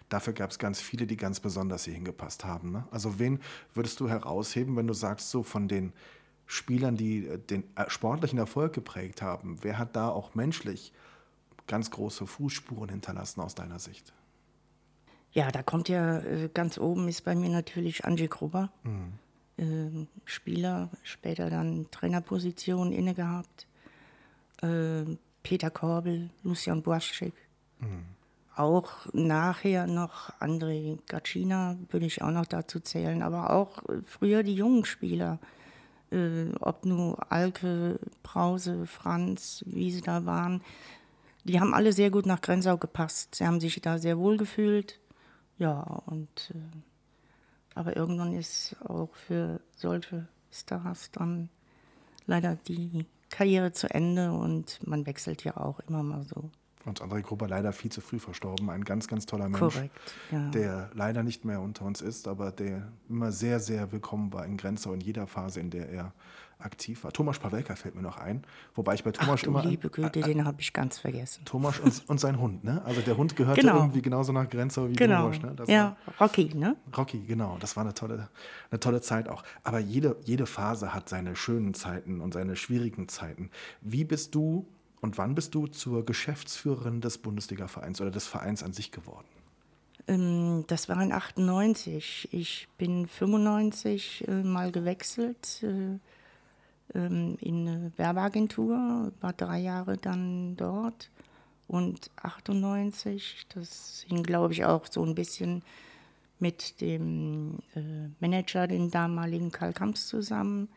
Dafür 0.10 0.34
gab 0.34 0.50
es 0.50 0.58
ganz 0.58 0.82
viele, 0.82 1.06
die 1.06 1.18
ganz 1.18 1.40
besonders 1.40 1.86
hier 1.86 1.94
hingepasst 1.94 2.44
haben. 2.44 2.72
Ne? 2.72 2.88
Also 2.90 3.20
wen 3.20 3.40
würdest 3.76 4.00
du 4.00 4.10
herausheben, 4.10 4.76
wenn 4.76 4.88
du 4.88 4.96
sagst, 4.96 5.30
so 5.30 5.44
von 5.44 5.68
den 5.68 5.94
Spielern, 6.52 6.98
die 6.98 7.28
äh, 7.28 7.38
den 7.38 7.64
äh, 7.76 7.88
sportlichen 7.90 8.40
Erfolg 8.40 8.74
geprägt 8.74 9.22
haben, 9.22 9.60
wer 9.62 9.78
hat 9.78 9.96
da 9.96 10.10
auch 10.10 10.34
menschlich 10.34 10.92
ganz 11.68 11.92
große 11.92 12.26
Fußspuren 12.26 12.90
hinterlassen 12.90 13.42
aus 13.42 13.54
deiner 13.54 13.78
Sicht? 13.78 14.12
Ja, 15.32 15.52
da 15.52 15.62
kommt 15.62 15.90
ja 15.90 16.18
äh, 16.22 16.50
ganz 16.52 16.80
oben 16.80 17.08
ist 17.08 17.24
bei 17.24 17.36
mir 17.36 17.50
natürlich 17.50 18.04
Angie 18.04 18.28
Gruber. 18.28 18.72
Mhm. 18.82 19.14
Äh, 19.58 20.08
Spieler, 20.26 20.90
später 21.04 21.52
dann 21.52 21.86
Trainerposition 21.92 22.94
inne 22.94 23.14
gehabt. 23.14 23.68
Äh, 24.64 25.06
Peter 25.44 25.70
Korbel, 25.70 26.32
Lucian 26.42 26.82
Boaschek. 26.82 27.34
Mhm. 27.78 28.06
Auch 28.56 29.06
nachher 29.14 29.86
noch 29.86 30.34
André 30.40 30.98
Gacina 31.08 31.78
würde 31.92 32.08
ich 32.08 32.24
auch 32.24 32.32
noch 32.32 32.48
dazu 32.48 32.80
zählen, 32.80 33.22
aber 33.22 33.52
auch 33.52 33.84
früher 34.08 34.42
die 34.42 34.56
jungen 34.56 34.84
Spieler. 34.84 35.38
Äh, 36.12 36.52
ob 36.60 36.86
nur 36.86 37.32
Alke, 37.32 38.00
Brause, 38.24 38.86
Franz, 38.86 39.64
wie 39.68 39.92
sie 39.92 40.02
da 40.02 40.26
waren, 40.26 40.62
die 41.44 41.60
haben 41.60 41.74
alle 41.74 41.94
sehr 41.94 42.12
gut 42.12 42.26
nach 42.26 42.42
Grenzau 42.42 42.78
gepasst. 42.78 43.36
Sie 43.36 43.46
haben 43.46 43.60
sich 43.60 43.80
da 43.82 43.98
sehr 43.98 44.18
wohl 44.18 44.38
gefühlt. 44.38 45.00
Ja, 45.58 45.82
und 46.06 46.52
äh, 46.54 46.78
aber 47.76 47.96
irgendwann 47.96 48.34
ist 48.34 48.76
auch 48.86 49.14
für 49.14 49.62
solche 49.76 50.28
Stars 50.52 51.12
dann 51.12 51.50
leider 52.26 52.56
die 52.68 53.06
Karriere 53.30 53.72
zu 53.72 53.90
Ende 53.90 54.32
und 54.32 54.86
man 54.86 55.06
wechselt 55.06 55.44
ja 55.44 55.58
auch 55.58 55.80
immer 55.82 56.04
mal 56.04 56.24
so. 56.24 56.50
Und 56.86 57.02
André 57.02 57.22
Gruber 57.22 57.48
leider 57.48 57.74
viel 57.74 57.92
zu 57.92 58.00
früh 58.00 58.20
verstorben. 58.20 58.70
Ein 58.70 58.86
ganz, 58.86 59.08
ganz 59.08 59.26
toller 59.26 59.50
Mensch, 59.50 59.60
Korrekt, 59.60 60.00
ja. 60.32 60.50
der 60.50 60.90
leider 60.94 61.24
nicht 61.24 61.44
mehr 61.44 61.60
unter 61.60 61.84
uns 61.86 62.02
ist, 62.02 62.28
aber 62.28 62.52
der 62.52 62.92
immer 63.10 63.32
sehr, 63.32 63.60
sehr 63.60 63.92
willkommen 63.92 64.32
war 64.32 64.46
in 64.46 64.56
Grenzau 64.56 64.94
in 64.94 65.02
jeder 65.02 65.28
Phase, 65.28 65.60
in 65.60 65.70
der 65.70 65.90
er 65.90 66.14
aktiv 66.60 67.04
war. 67.04 67.12
Thomas 67.12 67.40
Pawelka 67.40 67.76
fällt 67.76 67.96
mir 67.96 68.02
noch 68.02 68.18
ein, 68.18 68.44
wobei 68.76 68.94
ich 68.94 69.04
bei 69.04 69.12
Thomas 69.12 69.42
Ach, 69.44 69.48
immer. 69.48 69.64
Liebe 69.64 69.90
Güte, 69.90 70.22
den 70.22 70.46
habe 70.46 70.62
ich 70.62 70.74
ganz 70.74 70.98
vergessen. 71.00 71.44
Thomas 71.46 71.80
und, 71.80 72.04
und, 72.08 72.20
sein 72.20 72.40
Hund, 72.40 72.64
ne? 72.64 72.82
Also 72.86 73.02
der 73.02 73.18
Hund 73.18 73.36
gehörte 73.36 73.62
genau. 73.62 73.78
irgendwie 73.78 74.02
genauso 74.02 74.34
nach 74.34 74.50
Grenzau 74.50 74.90
wie 74.90 74.94
genau. 74.94 75.32
Thomas, 75.32 75.42
ne? 75.42 75.74
ja, 75.74 75.98
Rocky, 76.20 76.54
ne? 76.54 76.76
Rocky, 76.96 77.20
genau. 77.20 77.58
Das 77.60 77.76
war 77.76 77.84
eine 77.84 77.94
tolle, 77.94 78.30
eine 78.72 78.80
tolle 78.80 79.02
Zeit 79.02 79.30
auch. 79.30 79.44
Aber 79.64 79.80
jede, 79.80 80.18
jede 80.26 80.46
Phase 80.46 80.94
hat 80.94 81.08
seine 81.08 81.36
schönen 81.36 81.74
Zeiten 81.74 82.20
und 82.20 82.34
seine 82.34 82.56
schwierigen 82.56 83.08
Zeiten. 83.08 83.50
Wie 83.82 84.04
bist 84.04 84.36
du 84.36 84.68
und 85.02 85.18
wann 85.18 85.36
bist 85.36 85.56
du 85.56 85.68
zur 85.68 86.06
Geschäftsführerin 86.06 87.02
des 87.02 87.18
Bundesliga-Vereins 87.20 88.02
oder 88.02 88.12
des 88.12 88.28
Vereins 88.28 88.64
an 88.64 88.74
sich 88.74 88.92
geworden? 88.92 89.28
Ähm, 90.08 90.66
das 90.68 90.90
war 90.90 91.02
in 91.02 91.12
98. 91.12 92.30
Ich 92.32 92.68
bin 92.78 93.08
95 93.08 94.28
äh, 94.28 94.44
mal 94.44 94.72
gewechselt 94.72 95.64
äh, 95.64 96.00
ähm, 96.98 97.38
in 97.40 97.68
eine 97.68 97.92
Werbeagentur, 97.98 99.12
war 99.22 99.34
drei 99.34 99.60
Jahre 99.60 99.98
dann 99.98 100.56
dort. 100.58 101.10
Und 101.68 102.10
98, 102.16 103.46
das 103.54 104.04
hing, 104.08 104.24
glaube 104.24 104.54
ich, 104.54 104.66
auch 104.66 104.88
so 104.90 105.04
ein 105.06 105.14
bisschen 105.14 105.62
mit 106.40 106.82
dem 106.82 107.60
äh, 107.76 108.08
Manager, 108.20 108.66
den 108.66 108.90
damaligen 108.90 109.52
Karl 109.52 109.74
Kamps, 109.74 110.08
zusammen. 110.08 110.68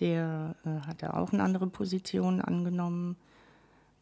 Der 0.00 0.56
hatte 0.64 1.12
auch 1.14 1.32
eine 1.34 1.42
andere 1.42 1.66
Position 1.66 2.40
angenommen. 2.40 3.16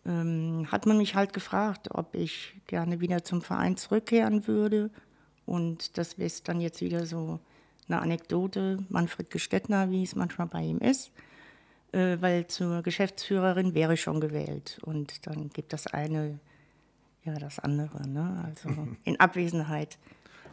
Ähm, 0.06 0.66
hat 0.70 0.86
man 0.86 0.96
mich 0.98 1.14
halt 1.14 1.32
gefragt, 1.32 1.88
ob 1.90 2.14
ich 2.14 2.54
gerne 2.66 3.00
wieder 3.00 3.22
zum 3.22 3.42
Verein 3.42 3.76
zurückkehren 3.76 4.46
würde. 4.46 4.90
Und 5.46 5.98
das 5.98 6.14
ist 6.14 6.48
dann 6.48 6.60
jetzt 6.60 6.80
wieder 6.80 7.06
so 7.06 7.40
eine 7.88 8.00
Anekdote, 8.00 8.78
Manfred 8.88 9.30
Gestettner, 9.30 9.90
wie 9.90 10.02
es 10.02 10.14
manchmal 10.14 10.46
bei 10.46 10.62
ihm 10.62 10.78
ist, 10.78 11.10
äh, 11.92 12.16
weil 12.20 12.46
zur 12.46 12.82
Geschäftsführerin 12.82 13.74
wäre 13.74 13.94
ich 13.94 14.00
schon 14.00 14.20
gewählt. 14.20 14.78
Und 14.82 15.26
dann 15.26 15.50
gibt 15.50 15.72
das 15.72 15.86
eine, 15.86 16.38
ja, 17.24 17.34
das 17.34 17.58
andere. 17.58 18.08
Ne? 18.08 18.44
Also 18.46 18.68
in 19.04 19.18
Abwesenheit 19.20 19.98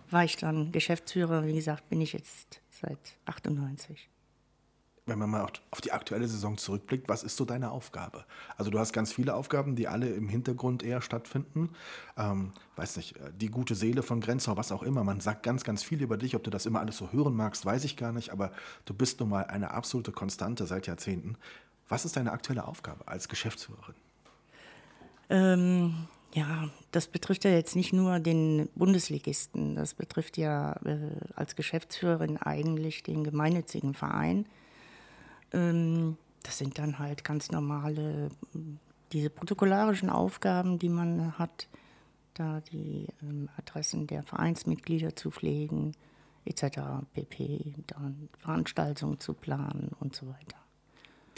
war 0.10 0.24
ich 0.24 0.36
dann 0.36 0.72
Geschäftsführer. 0.72 1.46
Wie 1.46 1.54
gesagt, 1.54 1.89
bin 1.89 2.01
ich 2.01 2.13
jetzt 2.13 2.62
seit 2.70 3.00
98 3.25 4.10
wenn 5.08 5.20
man 5.20 5.30
mal 5.30 5.48
auf 5.72 5.82
die 5.82 5.92
aktuelle 5.92 6.28
Saison 6.28 6.58
zurückblickt, 6.58 7.08
was 7.10 7.24
ist 7.24 7.38
so 7.38 7.46
deine 7.46 7.72
Aufgabe? 7.72 8.26
Also 8.58 8.70
du 8.70 8.80
hast 8.80 8.94
ganz 8.94 9.14
viele 9.14 9.36
Aufgaben, 9.36 9.76
die 9.76 9.88
alle 9.88 10.10
im 10.10 10.28
Hintergrund 10.28 10.84
eher 10.84 11.02
stattfinden. 11.02 11.70
Ähm, 12.18 12.52
weiß 12.76 12.98
nicht, 12.98 13.16
äh, 13.18 13.32
die 13.34 13.50
gute 13.50 13.76
Seele 13.76 14.04
von 14.04 14.22
Grenzau, 14.22 14.58
was 14.58 14.72
auch 14.72 14.84
immer. 14.84 15.04
Man 15.04 15.22
sagt 15.22 15.44
ganz, 15.44 15.64
ganz 15.64 15.84
viel 15.84 16.02
über 16.02 16.18
dich. 16.18 16.36
Ob 16.36 16.44
du 16.44 16.50
das 16.50 16.66
immer 16.66 16.80
alles 16.80 16.98
so 16.98 17.12
hören 17.12 17.36
magst, 17.36 17.66
weiß 17.66 17.86
ich 17.86 17.98
gar 17.98 18.12
nicht. 18.12 18.32
Aber 18.32 18.52
du 18.86 18.94
bist 18.94 19.20
nun 19.20 19.30
mal 19.30 19.46
eine 19.46 19.72
absolute 19.72 20.12
Konstante 20.12 20.66
seit 20.68 20.88
Jahrzehnten. 20.88 21.38
Was 21.88 22.06
ist 22.06 22.18
deine 22.18 22.32
aktuelle 22.32 22.68
Aufgabe 22.68 23.08
als 23.08 23.30
Geschäftsführerin? 23.30 23.96
Ähm, 25.30 26.08
ja, 26.34 26.70
das 26.92 27.08
betrifft 27.08 27.46
ja 27.46 27.52
jetzt 27.52 27.76
nicht 27.76 27.94
nur 27.94 28.20
den 28.20 28.70
Bundesligisten. 28.76 29.76
Das 29.76 29.94
betrifft 29.94 30.38
ja 30.38 30.74
äh, 30.86 30.98
als 31.36 31.56
Geschäftsführerin 31.56 32.38
eigentlich 32.38 33.04
den 33.04 33.24
gemeinnützigen 33.24 33.94
Verein. 33.94 34.46
Ähm, 35.54 36.18
das 36.44 36.58
sind 36.58 36.77
dann 36.77 37.00
halt 37.00 37.24
ganz 37.24 37.51
normale 37.51 38.30
diese 39.12 39.30
protokollarischen 39.30 40.10
Aufgaben, 40.10 40.80
die 40.80 40.89
man 40.89 41.38
hat, 41.38 41.68
da 42.34 42.62
die 42.72 43.08
ähm, 43.22 43.50
Adressen 43.58 44.08
der 44.08 44.24
Vereinsmitglieder 44.24 45.16
zu 45.16 45.32
pflegen, 45.32 45.94
etc., 46.46 46.80
pp., 47.13 47.74
dann 47.88 48.30
Veranstaltungen 48.38 49.20
zu 49.20 49.34
planen 49.34 49.92
und 50.00 50.16
so 50.16 50.27
weiter 50.27 50.58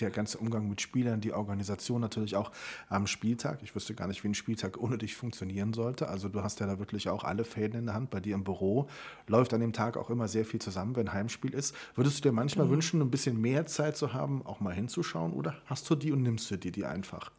der 0.02 0.10
ganze 0.10 0.38
Umgang 0.38 0.68
mit 0.70 0.82
Spielern, 0.82 1.22
die 1.22 1.34
Organisation 1.34 2.02
natürlich 2.02 2.36
auch 2.36 2.52
am 2.90 3.08
Spieltag. 3.08 3.60
Ich 3.64 3.76
wüsste 3.76 3.94
gar 3.94 4.08
nicht, 4.08 4.24
wie 4.24 4.30
ein 4.30 4.36
Spieltag 4.36 4.78
ohne 4.78 4.98
dich 4.98 5.16
funktionieren 5.16 5.74
sollte. 5.74 6.08
Also 6.08 6.30
du 6.30 6.44
hast 6.44 6.60
ja 6.60 6.68
da 6.68 6.80
wirklich 6.80 7.10
auch 7.10 7.24
alle 7.24 7.44
Fäden 7.44 7.80
in 7.80 7.86
der 7.86 7.96
Hand. 7.96 8.10
Bei 8.10 8.20
dir 8.20 8.36
im 8.36 8.44
Büro 8.44 8.88
läuft 9.28 9.54
an 9.54 9.62
dem 9.62 9.74
Tag 9.74 9.98
auch 9.98 10.10
immer 10.10 10.28
sehr 10.28 10.46
viel 10.46 10.62
zusammen, 10.62 10.96
wenn 10.96 11.14
Heimspiel 11.14 11.54
ist. 11.54 11.76
Würdest 11.96 12.20
du 12.20 12.30
dir 12.30 12.32
manchmal 12.32 12.68
mhm. 12.68 12.72
wünschen, 12.72 13.02
ein 13.02 13.12
bisschen 13.12 13.40
mehr 13.40 13.66
Zeit 13.66 13.98
zu 13.98 14.14
haben, 14.14 14.46
auch 14.46 14.60
mal 14.60 14.74
hinzuschauen? 14.74 15.34
Oder 15.34 15.56
hast 15.66 15.90
du 15.90 15.96
die 15.96 16.12
und 16.12 16.24
nimmst 16.24 16.50
du 16.52 16.58
dir 16.58 16.72
die 16.72 16.86
einfach? 16.86 17.32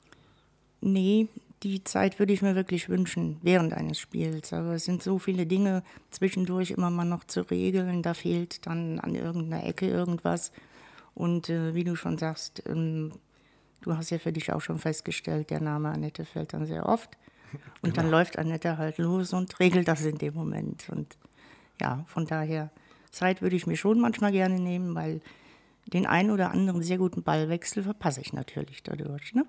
Nee, 0.81 1.29
die 1.63 1.85
Zeit 1.85 2.19
würde 2.19 2.33
ich 2.33 2.41
mir 2.41 2.55
wirklich 2.55 2.89
wünschen 2.89 3.37
während 3.43 3.75
eines 3.75 3.99
Spiels. 3.99 4.53
Aber 4.53 4.75
es 4.75 4.85
sind 4.85 5.03
so 5.03 5.19
viele 5.19 5.47
Dinge 5.47 5.83
zwischendurch 6.11 6.71
immer 6.71 6.91
mal 6.91 7.05
noch 7.05 7.25
zu 7.25 7.43
regeln. 7.51 8.03
Da 8.03 8.15
fehlt 8.15 8.67
dann 8.67 8.99
an 8.99 9.15
irgendeiner 9.15 9.65
Ecke 9.67 9.87
irgendwas. 9.87 10.53
Und 11.15 11.51
äh, 11.51 11.75
wie 11.75 11.85
du 11.85 11.97
schon 11.97 12.19
sagst, 12.19 12.63
ähm, 12.67 13.13
du 13.83 13.97
hast 13.97 14.11
ja 14.11 14.19
für 14.19 14.33
dich 14.33 14.53
auch 14.53 14.61
schon 14.61 14.79
festgestellt, 14.79 15.51
der 15.51 15.61
Name 15.61 15.91
Annette 15.91 16.25
fällt 16.25 16.53
dann 16.53 16.67
sehr 16.67 16.87
oft. 16.87 17.17
Und 17.83 17.95
genau. 17.95 18.03
dann 18.03 18.11
läuft 18.11 18.39
Annette 18.39 18.79
halt 18.79 18.99
los 18.99 19.33
und 19.33 19.59
regelt 19.59 19.89
das 19.89 20.05
in 20.05 20.19
dem 20.19 20.35
Moment. 20.35 20.89
Und 20.91 21.17
ja, 21.81 22.05
von 22.07 22.27
daher, 22.27 22.71
Zeit 23.11 23.43
würde 23.43 23.57
ich 23.57 23.67
mir 23.67 23.77
schon 23.77 24.01
manchmal 24.01 24.33
gerne 24.33 24.61
nehmen, 24.61 24.95
weil 24.95 25.21
den 25.87 26.07
einen 26.07 26.31
oder 26.31 26.53
anderen 26.53 26.83
sehr 26.83 26.99
guten 26.99 27.23
Ballwechsel 27.23 27.83
verpasse 27.83 28.21
ich 28.21 28.33
natürlich 28.33 28.83
dadurch. 28.83 29.35
Ne? 29.35 29.45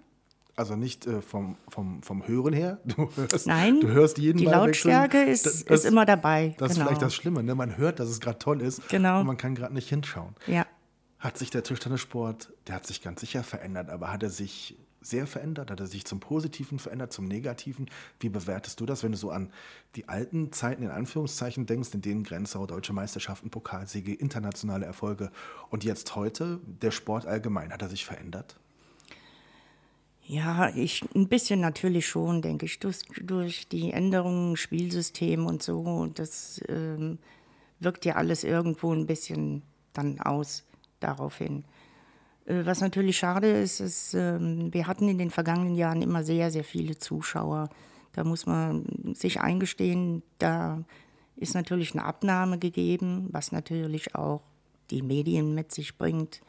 Also 0.55 0.75
nicht 0.75 1.05
äh, 1.05 1.21
vom, 1.21 1.57
vom, 1.67 2.01
vom 2.01 2.27
Hören 2.27 2.53
her. 2.53 2.79
Du 2.85 3.09
hörst, 3.15 3.47
Nein, 3.47 3.81
du 3.81 3.89
hörst 3.89 4.17
jeden 4.17 4.39
die 4.39 4.45
Lautstärke 4.45 5.21
ist, 5.23 5.45
das, 5.45 5.61
ist 5.61 5.85
immer 5.85 6.05
dabei. 6.05 6.55
Das 6.57 6.71
genau. 6.73 6.81
ist 6.81 6.87
vielleicht 6.87 7.01
das 7.01 7.13
Schlimme. 7.13 7.43
Ne? 7.43 7.53
Man 7.53 7.77
hört, 7.77 7.99
dass 7.99 8.09
es 8.09 8.19
gerade 8.19 8.39
toll 8.39 8.61
ist 8.61 8.87
genau. 8.89 9.19
und 9.19 9.27
man 9.27 9.37
kann 9.37 9.55
gerade 9.55 9.73
nicht 9.73 9.89
hinschauen. 9.89 10.35
Ja 10.47 10.65
hat 11.21 11.37
sich 11.37 11.51
der 11.51 11.63
Tischtennissport, 11.63 12.51
der 12.67 12.75
hat 12.75 12.85
sich 12.85 13.01
ganz 13.01 13.21
sicher 13.21 13.43
verändert, 13.43 13.89
aber 13.89 14.11
hat 14.11 14.23
er 14.23 14.29
sich 14.29 14.75
sehr 15.01 15.25
verändert? 15.25 15.71
Hat 15.71 15.79
er 15.79 15.87
sich 15.87 16.05
zum 16.05 16.19
Positiven 16.19 16.79
verändert, 16.79 17.13
zum 17.13 17.25
Negativen? 17.25 17.89
Wie 18.19 18.29
bewertest 18.29 18.79
du 18.79 18.85
das, 18.85 19.03
wenn 19.03 19.11
du 19.11 19.17
so 19.17 19.31
an 19.31 19.51
die 19.95 20.07
alten 20.07 20.51
Zeiten 20.51 20.83
in 20.83 20.89
Anführungszeichen 20.89 21.65
denkst, 21.65 21.89
in 21.93 22.01
denen 22.01 22.23
Grenzau, 22.23 22.65
deutsche 22.67 22.93
Meisterschaften, 22.93 23.49
Pokalsiege, 23.49 24.13
internationale 24.13 24.85
Erfolge 24.85 25.31
und 25.69 25.83
jetzt 25.83 26.15
heute 26.15 26.59
der 26.65 26.91
Sport 26.91 27.25
allgemein, 27.25 27.71
hat 27.71 27.81
er 27.81 27.89
sich 27.89 28.05
verändert? 28.05 28.57
Ja, 30.23 30.69
ich 30.75 31.03
ein 31.15 31.27
bisschen 31.27 31.59
natürlich 31.59 32.07
schon, 32.07 32.41
denke 32.41 32.65
ich, 32.65 32.79
durch, 32.79 32.99
durch 33.21 33.67
die 33.67 33.91
Änderungen 33.91 34.55
Spielsystem 34.55 35.45
und 35.45 35.63
so. 35.63 36.07
Das 36.13 36.61
ähm, 36.69 37.17
wirkt 37.79 38.05
ja 38.05 38.15
alles 38.15 38.43
irgendwo 38.43 38.93
ein 38.93 39.07
bisschen 39.07 39.63
dann 39.93 40.19
aus 40.19 40.63
daraufhin. 41.03 41.65
Äh, 42.45 42.65
was 42.65 42.81
natürlich 42.81 43.17
schade 43.17 43.49
ist, 43.51 43.79
ist, 43.79 44.13
ähm, 44.13 44.73
wir 44.73 44.87
hatten 44.87 45.07
in 45.07 45.17
den 45.17 45.31
vergangenen 45.31 45.75
Jahren 45.75 46.01
immer 46.01 46.23
sehr, 46.23 46.51
sehr 46.51 46.63
viele 46.63 46.97
Zuschauer. 46.97 47.69
Da 48.13 48.23
muss 48.23 48.45
man 48.45 49.13
sich 49.13 49.39
eingestehen, 49.39 50.23
da 50.37 50.83
ist 51.35 51.55
natürlich 51.55 51.93
eine 51.93 52.05
Abnahme 52.05 52.59
gegeben, 52.59 53.29
was 53.31 53.51
natürlich 53.51 54.15
auch 54.15 54.41
die 54.91 55.01
Medien 55.01 55.55
mit 55.55 55.71
sich 55.71 55.97
bringt, 55.97 56.41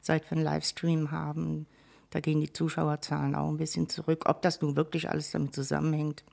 seit 0.00 0.24
wir 0.30 0.32
einen 0.32 0.44
Livestream 0.44 1.10
haben. 1.12 1.66
Da 2.10 2.20
gehen 2.20 2.40
die 2.40 2.52
Zuschauerzahlen 2.52 3.34
auch 3.34 3.48
ein 3.48 3.56
bisschen 3.56 3.88
zurück. 3.88 4.24
Ob 4.26 4.42
das 4.42 4.60
nun 4.60 4.76
wirklich 4.76 5.08
alles 5.08 5.30
damit 5.30 5.54
zusammenhängt, 5.54 6.24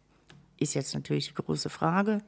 ist 0.58 0.74
jetzt 0.74 0.94
natürlich 0.94 1.30
die 1.30 1.36
große 1.36 1.70
Frage. 1.70 2.22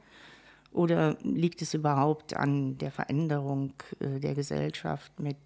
Oder 0.74 1.16
liegt 1.22 1.62
es 1.62 1.72
überhaupt 1.72 2.36
an 2.36 2.76
der 2.78 2.90
Veränderung 2.90 3.72
äh, 4.00 4.18
der 4.18 4.34
Gesellschaft 4.34 5.18
mit 5.20 5.36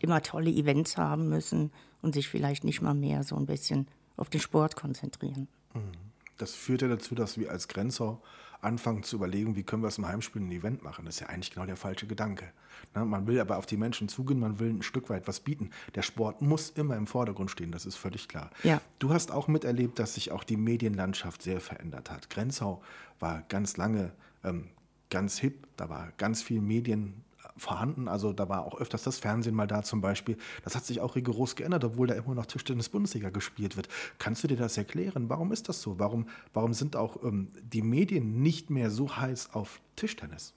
immer 0.00 0.22
tolle 0.22 0.50
Events 0.50 0.96
haben 0.96 1.28
müssen 1.28 1.70
und 2.00 2.14
sich 2.14 2.26
vielleicht 2.26 2.64
nicht 2.64 2.80
mal 2.80 2.94
mehr 2.94 3.22
so 3.22 3.36
ein 3.36 3.44
bisschen 3.44 3.86
auf 4.16 4.30
den 4.30 4.40
Sport 4.40 4.76
konzentrieren? 4.76 5.46
Mhm. 5.74 5.92
Das 6.38 6.54
führt 6.54 6.80
ja 6.80 6.88
dazu, 6.88 7.14
dass 7.14 7.36
wir 7.36 7.50
als 7.50 7.68
Grenzau 7.68 8.22
anfangen 8.62 9.02
zu 9.02 9.16
überlegen, 9.16 9.56
wie 9.56 9.62
können 9.62 9.82
wir 9.82 9.88
aus 9.88 9.96
dem 9.96 10.08
Heimspiel 10.08 10.40
ein 10.40 10.50
Event 10.50 10.82
machen. 10.82 11.04
Das 11.04 11.16
ist 11.16 11.20
ja 11.20 11.26
eigentlich 11.28 11.50
genau 11.50 11.66
der 11.66 11.76
falsche 11.76 12.06
Gedanke. 12.06 12.46
Ne, 12.94 13.04
man 13.04 13.26
will 13.26 13.38
aber 13.40 13.58
auf 13.58 13.66
die 13.66 13.76
Menschen 13.76 14.08
zugehen, 14.08 14.40
man 14.40 14.58
will 14.58 14.70
ein 14.70 14.82
Stück 14.82 15.10
weit 15.10 15.28
was 15.28 15.40
bieten. 15.40 15.70
Der 15.94 16.02
Sport 16.02 16.40
muss 16.40 16.70
immer 16.70 16.96
im 16.96 17.06
Vordergrund 17.06 17.50
stehen, 17.50 17.72
das 17.72 17.84
ist 17.84 17.96
völlig 17.96 18.28
klar. 18.28 18.50
Ja. 18.62 18.80
Du 18.98 19.12
hast 19.12 19.32
auch 19.32 19.48
miterlebt, 19.48 19.98
dass 19.98 20.14
sich 20.14 20.32
auch 20.32 20.44
die 20.44 20.56
Medienlandschaft 20.56 21.42
sehr 21.42 21.60
verändert 21.60 22.10
hat. 22.10 22.30
Grenzau 22.30 22.82
war 23.18 23.42
ganz 23.48 23.76
lange 23.76 24.12
ähm, 24.44 24.68
ganz 25.10 25.38
hip, 25.38 25.66
da 25.76 25.88
war 25.88 26.12
ganz 26.16 26.42
viel 26.42 26.60
Medien 26.60 27.24
vorhanden. 27.56 28.08
Also 28.08 28.32
da 28.32 28.48
war 28.48 28.64
auch 28.64 28.80
öfters 28.80 29.02
das 29.02 29.18
Fernsehen 29.18 29.54
mal 29.54 29.66
da 29.66 29.82
zum 29.82 30.00
Beispiel. 30.00 30.36
Das 30.64 30.74
hat 30.74 30.84
sich 30.84 31.00
auch 31.00 31.16
rigoros 31.16 31.56
geändert, 31.56 31.84
obwohl 31.84 32.06
da 32.06 32.14
immer 32.14 32.34
noch 32.34 32.46
Tischtennis-Bundesliga 32.46 33.30
gespielt 33.30 33.76
wird. 33.76 33.88
Kannst 34.18 34.42
du 34.42 34.48
dir 34.48 34.56
das 34.56 34.76
erklären? 34.76 35.28
Warum 35.28 35.52
ist 35.52 35.68
das 35.68 35.82
so? 35.82 35.98
Warum, 35.98 36.26
warum 36.52 36.74
sind 36.74 36.96
auch 36.96 37.22
ähm, 37.22 37.48
die 37.62 37.82
Medien 37.82 38.42
nicht 38.42 38.70
mehr 38.70 38.90
so 38.90 39.16
heiß 39.16 39.50
auf 39.52 39.80
Tischtennis? 39.96 40.54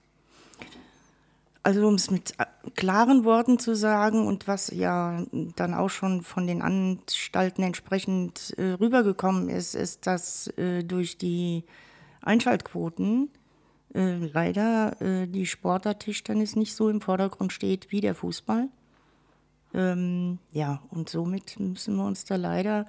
Also 1.65 1.87
um 1.87 1.95
es 1.95 2.11
mit 2.11 2.33
äh, 2.39 2.45
klaren 2.75 3.23
Worten 3.23 3.57
zu 3.57 3.75
sagen 3.75 4.27
und 4.27 4.47
was 4.47 4.69
ja 4.69 5.23
dann 5.55 5.73
auch 5.73 5.89
schon 5.89 6.21
von 6.21 6.45
den 6.45 6.61
Anstalten 6.61 7.63
entsprechend 7.63 8.53
äh, 8.57 8.73
rübergekommen 8.73 9.49
ist, 9.49 9.73
ist, 9.73 10.05
dass 10.05 10.47
äh, 10.57 10.83
durch 10.83 11.17
die 11.17 11.63
Einschaltquoten 12.21 13.29
äh, 13.93 14.25
leider 14.27 15.01
äh, 15.01 15.27
die 15.27 15.45
Sportart 15.45 16.01
Tischtennis 16.01 16.55
nicht 16.55 16.73
so 16.75 16.89
im 16.89 17.01
Vordergrund 17.01 17.53
steht 17.53 17.91
wie 17.91 18.01
der 18.01 18.15
Fußball. 18.15 18.69
Ähm, 19.73 20.39
ja, 20.51 20.81
und 20.91 21.09
somit 21.09 21.59
müssen 21.59 21.95
wir 21.95 22.05
uns 22.05 22.25
da 22.25 22.35
leider 22.35 22.87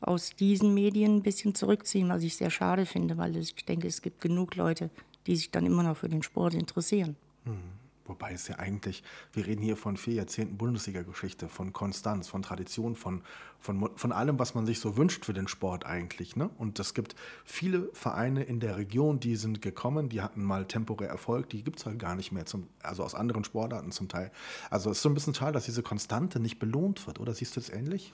aus 0.00 0.30
diesen 0.30 0.74
Medien 0.74 1.16
ein 1.16 1.22
bisschen 1.22 1.54
zurückziehen, 1.54 2.08
was 2.08 2.22
ich 2.22 2.36
sehr 2.36 2.50
schade 2.50 2.86
finde, 2.86 3.16
weil 3.18 3.36
ich 3.36 3.54
denke, 3.64 3.88
es 3.88 4.02
gibt 4.02 4.20
genug 4.20 4.54
Leute, 4.54 4.90
die 5.26 5.36
sich 5.36 5.50
dann 5.50 5.66
immer 5.66 5.82
noch 5.82 5.96
für 5.96 6.08
den 6.08 6.22
Sport 6.22 6.54
interessieren. 6.54 7.16
Mhm. 7.44 7.77
Wobei 8.08 8.32
es 8.32 8.48
ja 8.48 8.58
eigentlich, 8.58 9.02
wir 9.32 9.46
reden 9.46 9.62
hier 9.62 9.76
von 9.76 9.96
vier 9.96 10.14
Jahrzehnten 10.14 10.56
Bundesliga-Geschichte, 10.56 11.48
von 11.48 11.72
Konstanz, 11.72 12.28
von 12.28 12.42
Tradition, 12.42 12.96
von, 12.96 13.22
von, 13.60 13.90
von 13.94 14.12
allem, 14.12 14.38
was 14.38 14.54
man 14.54 14.66
sich 14.66 14.80
so 14.80 14.96
wünscht 14.96 15.24
für 15.24 15.34
den 15.34 15.46
Sport 15.46 15.86
eigentlich. 15.86 16.34
Ne? 16.34 16.50
Und 16.58 16.78
es 16.78 16.94
gibt 16.94 17.14
viele 17.44 17.90
Vereine 17.92 18.42
in 18.42 18.60
der 18.60 18.76
Region, 18.76 19.20
die 19.20 19.36
sind 19.36 19.62
gekommen, 19.62 20.08
die 20.08 20.22
hatten 20.22 20.42
mal 20.42 20.66
temporär 20.66 21.08
Erfolg, 21.08 21.48
die 21.50 21.62
gibt 21.62 21.78
es 21.78 21.86
halt 21.86 21.98
gar 21.98 22.16
nicht 22.16 22.32
mehr, 22.32 22.46
zum, 22.46 22.66
also 22.82 23.04
aus 23.04 23.14
anderen 23.14 23.44
Sportarten 23.44 23.92
zum 23.92 24.08
Teil. 24.08 24.32
Also 24.70 24.90
es 24.90 24.98
ist 24.98 25.02
so 25.02 25.08
ein 25.08 25.14
bisschen 25.14 25.34
schade, 25.34 25.52
dass 25.52 25.66
diese 25.66 25.82
Konstante 25.82 26.40
nicht 26.40 26.58
belohnt 26.58 27.06
wird, 27.06 27.20
oder 27.20 27.34
siehst 27.34 27.56
du 27.56 27.60
es 27.60 27.68
ähnlich? 27.68 28.12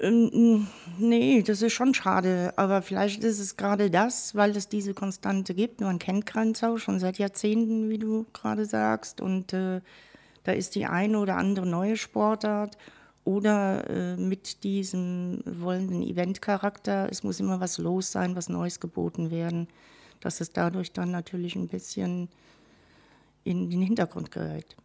Ähm, 0.00 0.66
nee, 0.98 1.42
das 1.42 1.62
ist 1.62 1.72
schon 1.72 1.94
schade. 1.94 2.52
Aber 2.56 2.82
vielleicht 2.82 3.24
ist 3.24 3.38
es 3.38 3.56
gerade 3.56 3.90
das, 3.90 4.34
weil 4.34 4.56
es 4.56 4.68
diese 4.68 4.94
Konstante 4.94 5.54
gibt. 5.54 5.80
Man 5.80 5.98
kennt 5.98 6.26
Grenzau 6.26 6.76
schon 6.78 6.98
seit 6.98 7.18
Jahrzehnten, 7.18 7.88
wie 7.88 7.98
du 7.98 8.26
gerade 8.32 8.66
sagst. 8.66 9.20
Und 9.20 9.52
äh, 9.52 9.80
da 10.44 10.52
ist 10.52 10.74
die 10.74 10.86
eine 10.86 11.18
oder 11.18 11.36
andere 11.36 11.66
neue 11.66 11.96
Sportart. 11.96 12.76
Oder 13.24 13.90
äh, 13.90 14.16
mit 14.16 14.62
diesem 14.62 15.42
wollenden 15.44 16.02
Eventcharakter, 16.02 17.08
es 17.10 17.24
muss 17.24 17.40
immer 17.40 17.58
was 17.58 17.76
los 17.78 18.12
sein, 18.12 18.36
was 18.36 18.48
Neues 18.48 18.78
geboten 18.78 19.32
werden, 19.32 19.66
dass 20.20 20.40
es 20.40 20.52
dadurch 20.52 20.92
dann 20.92 21.10
natürlich 21.10 21.56
ein 21.56 21.66
bisschen 21.66 22.28
in 23.42 23.68
den 23.68 23.82
Hintergrund 23.82 24.30
gerät. 24.30 24.76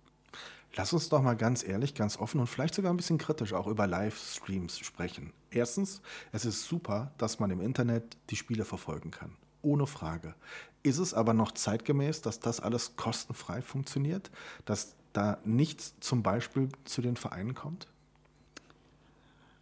Lass 0.75 0.93
uns 0.93 1.09
doch 1.09 1.21
mal 1.21 1.35
ganz 1.35 1.67
ehrlich, 1.67 1.95
ganz 1.95 2.17
offen 2.17 2.39
und 2.39 2.47
vielleicht 2.47 2.75
sogar 2.75 2.93
ein 2.93 2.97
bisschen 2.97 3.17
kritisch 3.17 3.53
auch 3.53 3.67
über 3.67 3.87
Livestreams 3.87 4.79
sprechen. 4.79 5.33
Erstens, 5.49 6.01
es 6.31 6.45
ist 6.45 6.63
super, 6.63 7.11
dass 7.17 7.39
man 7.39 7.51
im 7.51 7.59
Internet 7.59 8.17
die 8.29 8.37
Spiele 8.37 8.63
verfolgen 8.63 9.11
kann. 9.11 9.35
Ohne 9.61 9.85
Frage. 9.85 10.33
Ist 10.81 10.97
es 10.97 11.13
aber 11.13 11.33
noch 11.33 11.51
zeitgemäß, 11.51 12.21
dass 12.21 12.39
das 12.39 12.61
alles 12.61 12.95
kostenfrei 12.95 13.61
funktioniert? 13.61 14.31
Dass 14.65 14.95
da 15.13 15.39
nichts 15.43 15.93
zum 15.99 16.23
Beispiel 16.23 16.69
zu 16.85 17.01
den 17.01 17.17
Vereinen 17.17 17.53
kommt? 17.53 17.87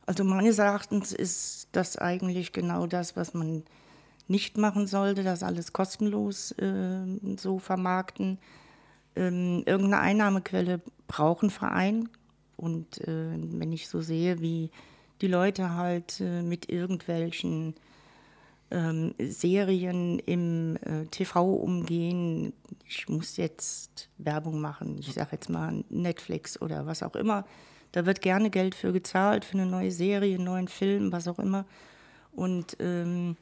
Also 0.05 0.23
meines 0.23 0.59
Erachtens 0.59 1.11
ist 1.11 1.67
das 1.71 1.97
eigentlich 1.97 2.51
genau 2.51 2.85
das, 2.87 3.15
was 3.15 3.33
man 3.33 3.63
nicht 4.27 4.57
machen 4.57 4.85
sollte, 4.85 5.23
das 5.23 5.41
alles 5.41 5.73
kostenlos 5.73 6.51
äh, 6.53 7.01
so 7.37 7.57
vermarkten 7.57 8.37
ähm, 9.15 9.63
irgendeine 9.65 9.99
Einnahmequelle 9.99 10.81
braucht 11.09 11.43
ein 11.43 11.49
Verein. 11.49 12.07
Und 12.55 13.01
äh, 13.01 13.35
wenn 13.35 13.73
ich 13.73 13.89
so 13.89 13.99
sehe, 13.99 14.39
wie 14.39 14.71
die 15.21 15.27
Leute 15.27 15.75
halt 15.75 16.21
äh, 16.21 16.41
mit 16.41 16.69
irgendwelchen 16.69 17.75
ähm, 18.71 19.13
Serien 19.19 20.19
im 20.19 20.77
äh, 20.77 21.05
TV 21.07 21.53
umgehen, 21.53 22.53
ich 22.87 23.09
muss 23.09 23.35
jetzt 23.35 24.09
Werbung 24.17 24.61
machen, 24.61 24.97
ich 24.99 25.13
sage 25.13 25.31
jetzt 25.33 25.49
mal 25.49 25.83
Netflix 25.89 26.61
oder 26.61 26.85
was 26.85 27.03
auch 27.03 27.15
immer, 27.15 27.45
Da 27.91 28.05
wird 28.05 28.21
gerne 28.21 28.51
Geld 28.51 28.75
für 28.75 28.93
gezahlt, 28.93 29.43
für 29.45 29.57
eine 29.57 29.65
neue 29.65 29.91
Serie, 29.91 30.35
einen 30.35 30.43
neuen 30.43 30.67
Film, 30.67 31.11
was 31.11 31.27
auch 31.27 31.39
immer. 31.39 31.65
Und 32.31 32.77
ähm, 32.79 33.35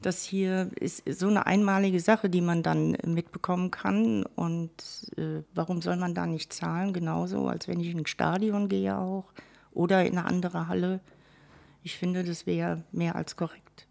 das 0.00 0.22
hier 0.22 0.70
ist 0.78 1.02
so 1.08 1.26
eine 1.26 1.46
einmalige 1.46 1.98
Sache, 1.98 2.30
die 2.30 2.40
man 2.40 2.62
dann 2.62 2.96
mitbekommen 3.04 3.70
kann. 3.70 4.24
Und 4.24 4.70
äh, 5.16 5.42
warum 5.54 5.82
soll 5.82 5.96
man 5.96 6.14
da 6.14 6.26
nicht 6.26 6.52
zahlen? 6.52 6.92
Genauso, 6.92 7.48
als 7.48 7.66
wenn 7.66 7.80
ich 7.80 7.90
in 7.90 7.98
ein 7.98 8.06
Stadion 8.06 8.68
gehe 8.68 8.96
auch 8.96 9.32
oder 9.72 10.04
in 10.04 10.16
eine 10.16 10.26
andere 10.26 10.68
Halle. 10.68 11.00
Ich 11.82 11.96
finde, 11.96 12.22
das 12.22 12.46
wäre 12.46 12.84
mehr 12.92 13.16
als 13.16 13.36
korrekt. 13.36 13.87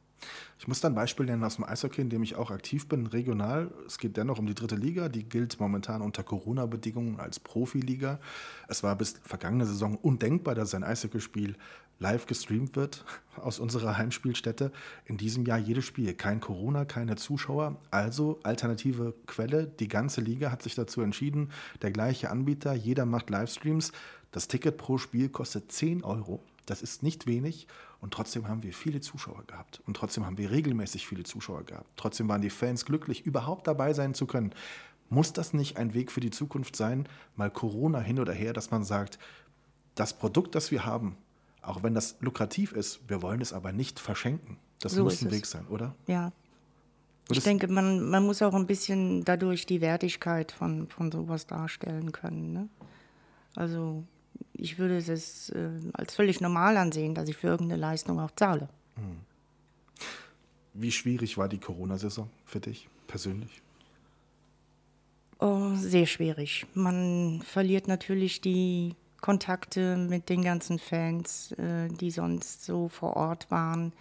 Ich 0.60 0.68
muss 0.68 0.82
da 0.82 0.88
ein 0.88 0.96
Beispiel 0.96 1.28
nennen 1.28 1.44
aus 1.44 1.58
dem 1.58 1.66
Eishockey, 1.66 2.02
in 2.02 2.10
dem 2.10 2.24
ich 2.24 2.36
auch 2.36 2.50
aktiv 2.50 2.88
bin, 2.88 3.06
regional. 3.06 3.72
Es 3.86 4.00
geht 4.00 4.18
dennoch 4.18 4.40
um 4.40 4.48
die 4.48 4.56
dritte 4.56 4.76
Liga. 4.76 5.08
Die 5.08 5.24
gilt 5.24 5.60
momentan 5.60 6.02
unter 6.02 6.24
Corona-Bedingungen 6.24 7.20
als 7.20 7.40
Profiliga. 7.40 8.20
Es 8.68 8.82
war 8.82 8.96
bis 8.96 9.20
vergangene 9.24 9.68
Saison 9.68 9.96
undenkbar, 9.96 10.56
dass 10.56 10.74
ein 10.74 10.84
Eishockeyspiel 10.84 11.56
live 12.00 12.26
gestreamt 12.26 12.76
wird 12.76 13.06
aus 13.36 13.60
unserer 13.60 13.98
Heimspielstätte. 13.98 14.72
In 15.06 15.18
diesem 15.18 15.46
Jahr 15.46 15.60
jedes 15.60 15.86
Spiel. 15.86 16.14
Kein 16.16 16.40
Corona, 16.40 16.86
keine 16.86 17.18
Zuschauer. 17.18 17.78
Also 17.92 18.40
alternative 18.42 19.14
Quelle. 19.28 19.68
Die 19.68 19.88
ganze 19.88 20.22
Liga 20.22 20.52
hat 20.52 20.64
sich 20.64 20.74
dazu 20.74 21.02
entschieden. 21.02 21.52
Der 21.84 21.92
gleiche 21.92 22.32
Anbieter, 22.32 22.74
jeder 22.74 23.06
macht 23.06 23.30
Livestreams. 23.30 23.92
Das 24.32 24.48
Ticket 24.48 24.78
pro 24.78 24.98
Spiel 24.98 25.30
kostet 25.30 25.72
10 25.72 26.04
Euro. 26.04 26.42
Das 26.68 26.82
ist 26.82 27.02
nicht 27.02 27.26
wenig 27.28 27.66
und 28.02 28.14
trotzdem 28.14 28.48
haben 28.48 28.62
wir 28.62 28.74
viele 28.74 29.00
Zuschauer 29.00 29.44
gehabt. 29.48 29.82
Und 29.88 29.96
trotzdem 29.96 30.26
haben 30.26 30.38
wir 30.38 30.52
regelmäßig 30.52 31.08
viele 31.08 31.24
Zuschauer 31.24 31.64
gehabt. 31.64 31.90
Trotzdem 31.96 32.28
waren 32.28 32.42
die 32.42 32.50
Fans 32.50 32.86
glücklich, 32.86 33.26
überhaupt 33.26 33.68
dabei 33.68 33.94
sein 33.94 34.14
zu 34.14 34.28
können. 34.28 34.54
Muss 35.10 35.32
das 35.32 35.54
nicht 35.54 35.78
ein 35.78 35.94
Weg 35.94 36.12
für 36.12 36.20
die 36.20 36.30
Zukunft 36.30 36.76
sein, 36.76 37.08
mal 37.38 37.50
Corona 37.50 38.02
hin 38.02 38.20
oder 38.20 38.34
her, 38.34 38.52
dass 38.52 38.70
man 38.70 38.84
sagt, 38.84 39.18
das 39.96 40.18
Produkt, 40.18 40.56
das 40.56 40.70
wir 40.70 40.86
haben, 40.86 41.18
auch 41.62 41.84
wenn 41.84 41.94
das 41.94 42.18
lukrativ 42.20 42.74
ist, 42.74 43.00
wir 43.08 43.22
wollen 43.22 43.42
es 43.42 43.54
aber 43.54 43.72
nicht 43.72 44.00
verschenken. 44.00 44.58
Das 44.82 44.92
so 44.92 45.04
muss 45.04 45.22
ein 45.22 45.32
Weg 45.32 45.46
sein, 45.46 45.66
oder? 45.68 45.96
Ja. 46.06 46.34
ich 47.32 47.40
denke, 47.40 47.70
man, 47.70 48.10
man 48.10 48.26
muss 48.26 48.42
auch 48.42 48.54
ein 48.54 48.68
bisschen 48.68 49.24
dadurch 49.24 49.66
die 49.66 49.80
Wertigkeit 49.80 50.52
von, 50.52 50.90
von 50.90 51.12
sowas 51.12 51.48
darstellen 51.48 52.12
können. 52.12 52.52
Ne? 52.52 52.70
Also 53.56 54.04
ich 54.54 54.78
würde 54.78 54.98
es 54.98 55.50
äh, 55.50 55.70
als 55.94 56.16
völlig 56.16 56.42
normal 56.42 56.78
ansehen, 56.78 57.16
dass 57.16 57.30
ich 57.30 57.38
für 57.38 57.48
irgendeine 57.48 57.80
Leistung 57.80 58.20
auch 58.20 58.32
zahle. 58.32 58.70
Hm. 58.96 59.18
Wie 60.74 60.92
schwierig 60.92 61.38
war 61.38 61.48
die 61.48 61.60
Corona-Saison 61.60 62.30
für 62.46 62.60
dich 62.60 62.88
persönlich? 63.08 63.62
Oh, 65.40 65.72
sehr 65.76 66.06
schwierig. 66.06 66.66
Man 66.74 67.42
verliert 67.44 67.88
natürlich 67.88 68.42
die 68.42 68.96
Kontakte 69.22 69.98
mit 69.98 70.30
den 70.30 70.44
ganzen 70.44 70.80
Fans, 70.80 71.52
äh, 71.54 71.90
die 71.90 72.12
sonst 72.12 72.66
so 72.66 72.88
vor 72.88 73.16
Ort 73.16 73.50
waren. 73.50 73.94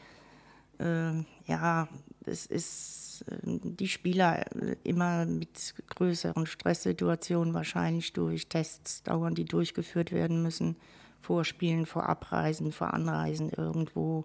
Äh, 0.79 1.25
ja, 1.47 1.89
es 2.25 2.47
ist 2.47 3.06
äh, 3.23 3.37
die 3.45 3.89
Spieler 3.89 4.45
äh, 4.57 4.77
immer 4.85 5.27
mit 5.27 5.75
größeren 5.89 6.47
Stresssituationen 6.47 7.55
wahrscheinlich 7.55 8.13
durch 8.13 8.49
Tests 8.49 9.03
dauern, 9.03 9.35
die 9.35 9.45
durchgeführt 9.45 10.13
werden 10.13 10.43
müssen, 10.43 10.77
vor 11.21 11.45
Spielen, 11.45 11.87
vor 11.87 12.09
Abreisen, 12.09 12.73
vor 12.73 12.95
Anreisen 12.95 13.51
irgendwo. 13.51 14.25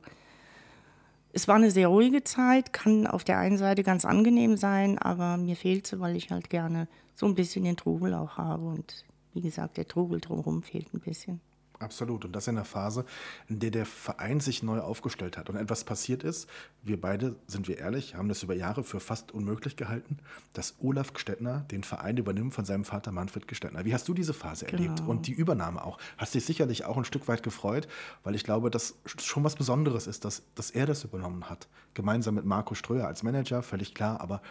Es 1.34 1.48
war 1.48 1.56
eine 1.56 1.72
sehr 1.72 1.88
ruhige 1.88 2.24
Zeit, 2.24 2.74
kann 2.74 3.08
auf 3.08 3.24
der 3.24 3.40
einen 3.40 3.58
Seite 3.58 3.84
ganz 3.84 4.06
angenehm 4.06 4.58
sein, 4.58 4.98
aber 5.00 5.38
mir 5.38 5.56
fehlt 5.56 5.88
sie, 5.88 6.00
weil 6.00 6.16
ich 6.16 6.30
halt 6.30 6.50
gerne 6.50 6.88
so 7.16 7.26
ein 7.26 7.36
bisschen 7.36 7.64
den 7.64 7.78
Trubel 7.78 8.14
auch 8.14 8.38
habe. 8.38 8.66
Und 8.66 9.06
wie 9.34 9.42
gesagt, 9.42 9.78
der 9.78 9.88
Trubel 9.88 10.20
drumherum 10.20 10.62
fehlt 10.62 10.94
ein 10.94 11.00
bisschen. 11.00 11.40
Absolut. 11.82 12.26
Und 12.26 12.34
das 12.34 12.48
in 12.48 12.56
der 12.56 12.66
Phase, 12.66 13.06
in 13.48 13.60
der 13.60 13.72
der 13.72 13.86
Verein 13.86 14.40
sich 14.40 14.62
neu 14.62 14.80
aufgestellt 14.80 15.38
hat 15.38 15.50
und 15.50 15.56
etwas 15.56 15.84
passiert 15.84 16.24
ist. 16.24 16.48
Wir 16.84 17.00
beide, 17.00 17.36
sind 17.48 17.68
wir 17.68 17.80
ehrlich, 17.80 18.16
haben 18.16 18.30
das 18.30 18.44
über 18.44 18.54
Jahre 18.54 18.84
für 18.84 19.00
fast 19.00 19.32
unmöglich 19.32 19.76
gehalten, 19.76 20.18
dass 20.54 20.76
Olaf 20.80 21.14
Gstettner 21.14 21.66
den 21.72 21.84
Verein 21.84 22.18
übernimmt 22.18 22.54
von 22.54 22.66
seinem 22.66 22.86
Vater 22.86 23.12
Manfred 23.12 23.48
Gstettner. 23.48 23.84
Wie 23.86 23.94
hast 23.94 24.08
du 24.08 24.14
diese 24.14 24.34
Phase 24.34 24.66
genau. 24.66 24.84
erlebt 24.84 25.02
und 25.08 25.28
die 25.28 25.32
Übernahme 25.32 25.84
auch? 25.84 25.98
Hast 26.18 26.36
dich 26.36 26.46
sicherlich 26.46 26.86
auch 26.86 26.98
ein 26.98 27.06
Stück 27.06 27.28
weit 27.28 27.44
gefreut, 27.44 27.88
weil 28.24 28.36
ich 28.36 28.44
glaube, 28.44 28.70
dass 28.70 28.96
schon 29.06 29.44
was 29.44 29.56
Besonderes 29.56 30.08
ist, 30.08 30.24
dass, 30.24 30.44
dass 30.56 30.72
er 30.72 30.86
das 30.86 31.04
übernommen 31.04 31.50
hat. 31.50 31.68
Gemeinsam 31.94 32.36
mit 32.36 32.46
Marco 32.46 32.76
Ströer 32.76 33.08
als 33.08 33.24
Manager, 33.24 33.64
völlig 33.64 33.96
klar. 33.96 34.22
Aber 34.22 34.42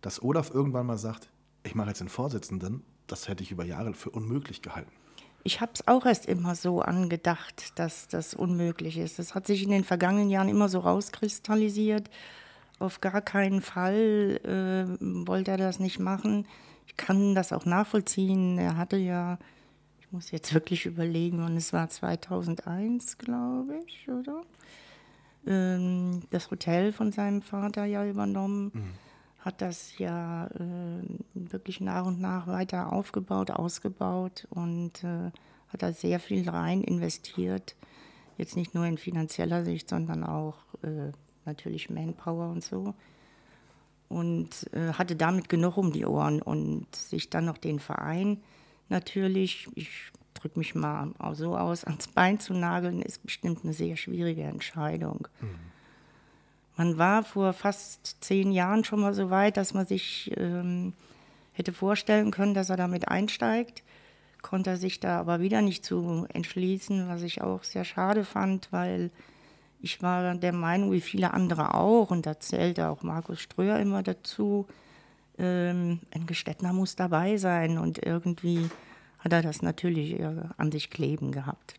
dass 0.00 0.22
Olaf 0.22 0.50
irgendwann 0.50 0.86
mal 0.86 0.98
sagt, 0.98 1.28
ich 1.64 1.74
mache 1.74 1.88
jetzt 1.88 2.00
den 2.00 2.08
Vorsitzenden, 2.08 2.82
das 3.06 3.28
hätte 3.28 3.42
ich 3.42 3.50
über 3.50 3.64
Jahre 3.64 3.92
für 3.94 4.10
unmöglich 4.10 4.62
gehalten. 4.62 4.92
Ich 5.44 5.60
habe 5.60 5.72
es 5.74 5.86
auch 5.86 6.04
erst 6.04 6.26
immer 6.26 6.54
so 6.54 6.80
angedacht, 6.82 7.78
dass 7.78 8.08
das 8.08 8.34
unmöglich 8.34 8.98
ist. 8.98 9.18
Das 9.18 9.34
hat 9.34 9.46
sich 9.46 9.62
in 9.62 9.70
den 9.70 9.84
vergangenen 9.84 10.30
Jahren 10.30 10.48
immer 10.48 10.68
so 10.68 10.80
rauskristallisiert. 10.80 12.10
Auf 12.78 13.00
gar 13.00 13.20
keinen 13.20 13.62
Fall 13.62 14.40
äh, 14.44 15.26
wollte 15.26 15.52
er 15.52 15.56
das 15.56 15.80
nicht 15.80 15.98
machen. 15.98 16.46
Ich 16.86 16.96
kann 16.96 17.34
das 17.34 17.52
auch 17.52 17.64
nachvollziehen. 17.64 18.58
Er 18.58 18.76
hatte 18.76 18.96
ja, 18.96 19.38
ich 20.00 20.10
muss 20.12 20.30
jetzt 20.30 20.54
wirklich 20.54 20.86
überlegen, 20.86 21.40
wann 21.42 21.56
es 21.56 21.72
war, 21.72 21.88
2001, 21.88 23.18
glaube 23.18 23.80
ich, 23.86 24.08
oder? 24.08 24.42
Ähm, 25.46 26.22
das 26.30 26.50
Hotel 26.50 26.92
von 26.92 27.12
seinem 27.12 27.42
Vater 27.42 27.84
ja 27.84 28.04
übernommen. 28.04 28.72
Mhm 28.74 29.07
hat 29.38 29.62
das 29.62 29.96
ja 29.98 30.46
äh, 30.46 31.02
wirklich 31.34 31.80
nach 31.80 32.06
und 32.06 32.20
nach 32.20 32.46
weiter 32.46 32.92
aufgebaut, 32.92 33.50
ausgebaut 33.50 34.46
und 34.50 35.04
äh, 35.04 35.30
hat 35.68 35.82
da 35.82 35.92
sehr 35.92 36.18
viel 36.20 36.48
rein 36.48 36.82
investiert. 36.82 37.76
Jetzt 38.36 38.56
nicht 38.56 38.74
nur 38.74 38.84
in 38.86 38.98
finanzieller 38.98 39.64
Sicht, 39.64 39.88
sondern 39.88 40.24
auch 40.24 40.56
äh, 40.82 41.12
natürlich 41.44 41.90
Manpower 41.90 42.50
und 42.50 42.64
so. 42.64 42.94
Und 44.08 44.72
äh, 44.72 44.92
hatte 44.94 45.16
damit 45.16 45.48
genug 45.48 45.76
um 45.76 45.92
die 45.92 46.06
Ohren 46.06 46.40
und 46.40 46.94
sich 46.94 47.30
dann 47.30 47.44
noch 47.44 47.58
den 47.58 47.78
Verein 47.78 48.40
natürlich, 48.88 49.68
ich 49.74 49.90
drücke 50.34 50.58
mich 50.58 50.74
mal 50.74 51.12
so 51.32 51.56
aus, 51.56 51.84
ans 51.84 52.08
Bein 52.08 52.40
zu 52.40 52.54
nageln, 52.54 53.02
ist 53.02 53.22
bestimmt 53.22 53.64
eine 53.64 53.72
sehr 53.72 53.96
schwierige 53.96 54.42
Entscheidung. 54.42 55.28
Mhm. 55.40 55.48
Man 56.78 56.96
war 56.96 57.24
vor 57.24 57.52
fast 57.52 58.22
zehn 58.22 58.52
Jahren 58.52 58.84
schon 58.84 59.00
mal 59.00 59.12
so 59.12 59.30
weit, 59.30 59.56
dass 59.56 59.74
man 59.74 59.84
sich 59.84 60.32
ähm, 60.36 60.92
hätte 61.52 61.72
vorstellen 61.72 62.30
können, 62.30 62.54
dass 62.54 62.70
er 62.70 62.76
damit 62.76 63.08
einsteigt. 63.08 63.82
Konnte 64.42 64.70
er 64.70 64.76
sich 64.76 65.00
da 65.00 65.18
aber 65.18 65.40
wieder 65.40 65.60
nicht 65.60 65.84
zu 65.84 66.24
entschließen, 66.32 67.08
was 67.08 67.22
ich 67.22 67.42
auch 67.42 67.64
sehr 67.64 67.84
schade 67.84 68.24
fand, 68.24 68.68
weil 68.70 69.10
ich 69.80 70.02
war 70.02 70.36
der 70.36 70.52
Meinung, 70.52 70.92
wie 70.92 71.00
viele 71.00 71.34
andere 71.34 71.74
auch, 71.74 72.12
und 72.12 72.26
da 72.26 72.38
zählte 72.38 72.88
auch 72.88 73.02
Markus 73.02 73.40
Ströer 73.40 73.80
immer 73.80 74.04
dazu, 74.04 74.68
ähm, 75.36 75.98
ein 76.12 76.26
Gestettner 76.26 76.72
muss 76.72 76.94
dabei 76.94 77.38
sein. 77.38 77.78
Und 77.78 78.04
irgendwie 78.06 78.70
hat 79.18 79.32
er 79.32 79.42
das 79.42 79.62
natürlich 79.62 80.20
äh, 80.20 80.32
an 80.56 80.70
sich 80.70 80.90
kleben 80.90 81.32
gehabt. 81.32 81.74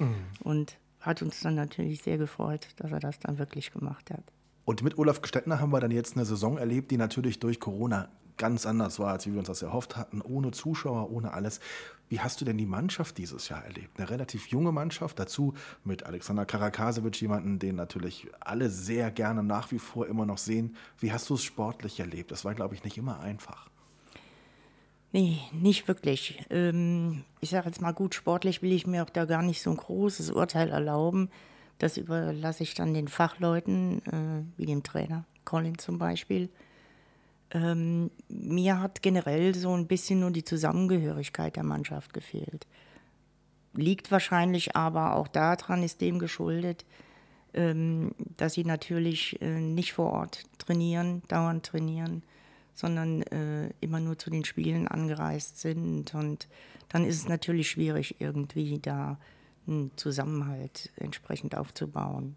Mhm. 0.00 0.14
Und 0.40 0.76
hat 1.04 1.22
uns 1.22 1.40
dann 1.40 1.54
natürlich 1.54 2.02
sehr 2.02 2.18
gefreut, 2.18 2.68
dass 2.76 2.90
er 2.90 3.00
das 3.00 3.18
dann 3.18 3.38
wirklich 3.38 3.72
gemacht 3.72 4.10
hat. 4.10 4.24
Und 4.64 4.82
mit 4.82 4.96
Olaf 4.98 5.20
Gestettner 5.20 5.60
haben 5.60 5.72
wir 5.72 5.80
dann 5.80 5.90
jetzt 5.90 6.16
eine 6.16 6.24
Saison 6.24 6.56
erlebt, 6.56 6.90
die 6.90 6.96
natürlich 6.96 7.38
durch 7.38 7.60
Corona 7.60 8.08
ganz 8.36 8.66
anders 8.66 8.98
war, 8.98 9.12
als 9.12 9.26
wir 9.26 9.38
uns 9.38 9.46
das 9.46 9.62
erhofft 9.62 9.96
hatten, 9.96 10.20
ohne 10.20 10.50
Zuschauer, 10.50 11.10
ohne 11.10 11.34
alles. 11.34 11.60
Wie 12.08 12.20
hast 12.20 12.40
du 12.40 12.44
denn 12.44 12.58
die 12.58 12.66
Mannschaft 12.66 13.18
dieses 13.18 13.48
Jahr 13.48 13.64
erlebt? 13.64 13.98
Eine 13.98 14.10
relativ 14.10 14.48
junge 14.48 14.72
Mannschaft, 14.72 15.18
dazu 15.18 15.54
mit 15.84 16.04
Alexander 16.04 16.46
Karakasewitsch, 16.46 17.20
jemanden, 17.20 17.58
den 17.58 17.76
natürlich 17.76 18.26
alle 18.40 18.70
sehr 18.70 19.10
gerne 19.10 19.42
nach 19.42 19.70
wie 19.70 19.78
vor 19.78 20.06
immer 20.06 20.26
noch 20.26 20.38
sehen. 20.38 20.76
Wie 20.98 21.12
hast 21.12 21.30
du 21.30 21.34
es 21.34 21.44
sportlich 21.44 22.00
erlebt? 22.00 22.30
Das 22.30 22.44
war, 22.44 22.54
glaube 22.54 22.74
ich, 22.74 22.82
nicht 22.82 22.98
immer 22.98 23.20
einfach. 23.20 23.70
Nee, 25.14 25.38
nicht 25.52 25.86
wirklich. 25.86 26.44
Ähm, 26.50 27.22
ich 27.38 27.50
sage 27.50 27.68
jetzt 27.68 27.80
mal 27.80 27.92
gut, 27.92 28.16
sportlich 28.16 28.62
will 28.62 28.72
ich 28.72 28.84
mir 28.84 29.04
auch 29.04 29.10
da 29.10 29.26
gar 29.26 29.42
nicht 29.42 29.62
so 29.62 29.70
ein 29.70 29.76
großes 29.76 30.32
Urteil 30.32 30.70
erlauben. 30.70 31.30
Das 31.78 31.98
überlasse 31.98 32.64
ich 32.64 32.74
dann 32.74 32.94
den 32.94 33.06
Fachleuten, 33.06 34.02
äh, 34.06 34.42
wie 34.56 34.66
dem 34.66 34.82
Trainer, 34.82 35.24
Colin 35.44 35.78
zum 35.78 35.98
Beispiel. 35.98 36.48
Ähm, 37.52 38.10
mir 38.28 38.80
hat 38.80 39.02
generell 39.02 39.54
so 39.54 39.72
ein 39.72 39.86
bisschen 39.86 40.18
nur 40.18 40.32
die 40.32 40.42
Zusammengehörigkeit 40.42 41.54
der 41.54 41.62
Mannschaft 41.62 42.12
gefehlt. 42.12 42.66
Liegt 43.72 44.10
wahrscheinlich 44.10 44.74
aber 44.74 45.14
auch 45.14 45.28
daran, 45.28 45.84
ist 45.84 46.00
dem 46.00 46.18
geschuldet, 46.18 46.84
ähm, 47.52 48.16
dass 48.36 48.54
sie 48.54 48.64
natürlich 48.64 49.40
äh, 49.40 49.60
nicht 49.60 49.92
vor 49.92 50.10
Ort 50.10 50.42
trainieren, 50.58 51.22
dauernd 51.28 51.64
trainieren 51.64 52.24
sondern 52.74 53.22
äh, 53.22 53.70
immer 53.80 54.00
nur 54.00 54.18
zu 54.18 54.30
den 54.30 54.44
Spielen 54.44 54.88
angereist 54.88 55.60
sind. 55.60 56.14
Und 56.14 56.48
dann 56.88 57.04
ist 57.04 57.16
es 57.16 57.28
natürlich 57.28 57.70
schwierig, 57.70 58.16
irgendwie 58.20 58.78
da 58.78 59.18
einen 59.66 59.90
Zusammenhalt 59.96 60.92
entsprechend 60.96 61.56
aufzubauen. 61.56 62.36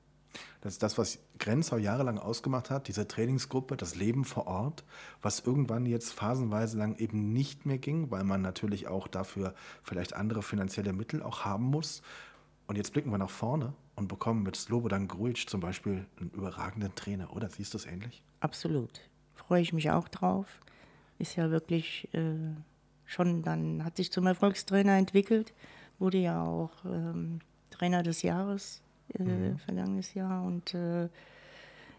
Das 0.62 0.74
ist 0.74 0.84
das, 0.84 0.98
was 0.98 1.20
Grenzau 1.40 1.78
jahrelang 1.78 2.20
ausgemacht 2.20 2.70
hat, 2.70 2.88
diese 2.88 3.08
Trainingsgruppe, 3.08 3.76
das 3.78 3.96
Leben 3.96 4.24
vor 4.26 4.48
Ort, 4.48 4.84
was 5.22 5.40
irgendwann 5.40 5.86
jetzt 5.86 6.14
phasenweise 6.14 6.78
lang 6.78 6.96
eben 6.98 7.34
nicht 7.34 7.66
mehr 7.66 7.78
ging, 7.78 8.12
weil 8.12 8.24
man 8.24 8.42
natürlich 8.42 8.88
auch 8.88 9.08
dafür 9.08 9.56
vielleicht 9.84 10.16
andere 10.16 10.44
finanzielle 10.44 10.94
Mittel 10.94 11.24
auch 11.24 11.46
haben 11.46 11.66
muss. 11.66 12.02
Und 12.68 12.76
jetzt 12.76 12.94
blicken 12.94 13.12
wir 13.12 13.18
nach 13.18 13.30
vorne 13.30 13.74
und 13.96 14.08
bekommen 14.08 14.44
mit 14.44 14.56
Slobodan 14.56 15.08
Grujic 15.08 15.50
zum 15.50 15.62
Beispiel 15.62 16.06
einen 16.20 16.32
überragenden 16.32 16.94
Trainer, 16.96 17.34
oder? 17.36 17.50
Siehst 17.50 17.74
du 17.74 17.78
es 17.78 17.86
ähnlich? 17.86 18.24
Absolut. 18.42 19.02
Freue 19.38 19.62
ich 19.62 19.74
mich 19.74 19.90
auch 19.92 20.08
drauf. 20.08 20.60
Ist 21.20 21.36
ja 21.36 21.50
wirklich 21.50 22.10
äh, 22.14 22.54
schon 23.06 23.42
dann, 23.42 23.84
hat 23.84 23.98
sich 23.98 24.12
zum 24.12 24.28
Erfolgstrainer 24.28 24.98
entwickelt, 24.98 25.54
wurde 26.00 26.18
ja 26.18 26.44
auch 26.44 26.72
ähm, 26.86 27.40
Trainer 27.72 28.04
des 28.04 28.22
Jahres 28.22 28.82
äh, 29.18 29.24
mhm. 29.24 29.58
vergangenes 29.60 30.14
Jahr. 30.14 30.44
Und 30.44 30.74
äh, 30.74 31.10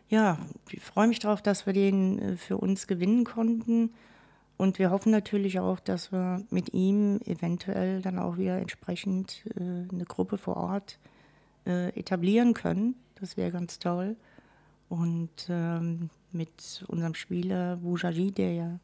ja, 0.08 0.38
ich 0.70 0.82
freue 0.82 1.08
mich 1.08 1.18
darauf, 1.18 1.42
dass 1.42 1.66
wir 1.66 1.72
den 1.72 2.18
äh, 2.18 2.36
für 2.36 2.58
uns 2.58 2.86
gewinnen 2.86 3.24
konnten. 3.24 3.94
Und 4.56 4.78
wir 4.78 4.90
hoffen 4.90 5.12
natürlich 5.12 5.60
auch, 5.60 5.78
dass 5.80 6.12
wir 6.12 6.44
mit 6.50 6.74
ihm 6.74 7.20
eventuell 7.24 8.02
dann 8.02 8.18
auch 8.18 8.38
wieder 8.38 8.58
entsprechend 8.58 9.44
äh, 9.56 9.60
eine 9.92 10.04
Gruppe 10.04 10.36
vor 10.36 10.56
Ort 10.56 10.98
äh, 11.66 11.90
etablieren 11.98 12.54
können. 12.54 12.96
Das 13.20 13.36
wäre 13.36 13.52
ganz 13.52 13.78
toll. 13.78 14.16
Und 14.88 15.46
ähm, 15.48 16.10
mit 16.32 16.84
unserem 16.88 17.14
Spieler 17.14 17.76
Boujaji, 17.76 18.32
der 18.32 18.52
ja 18.52 18.80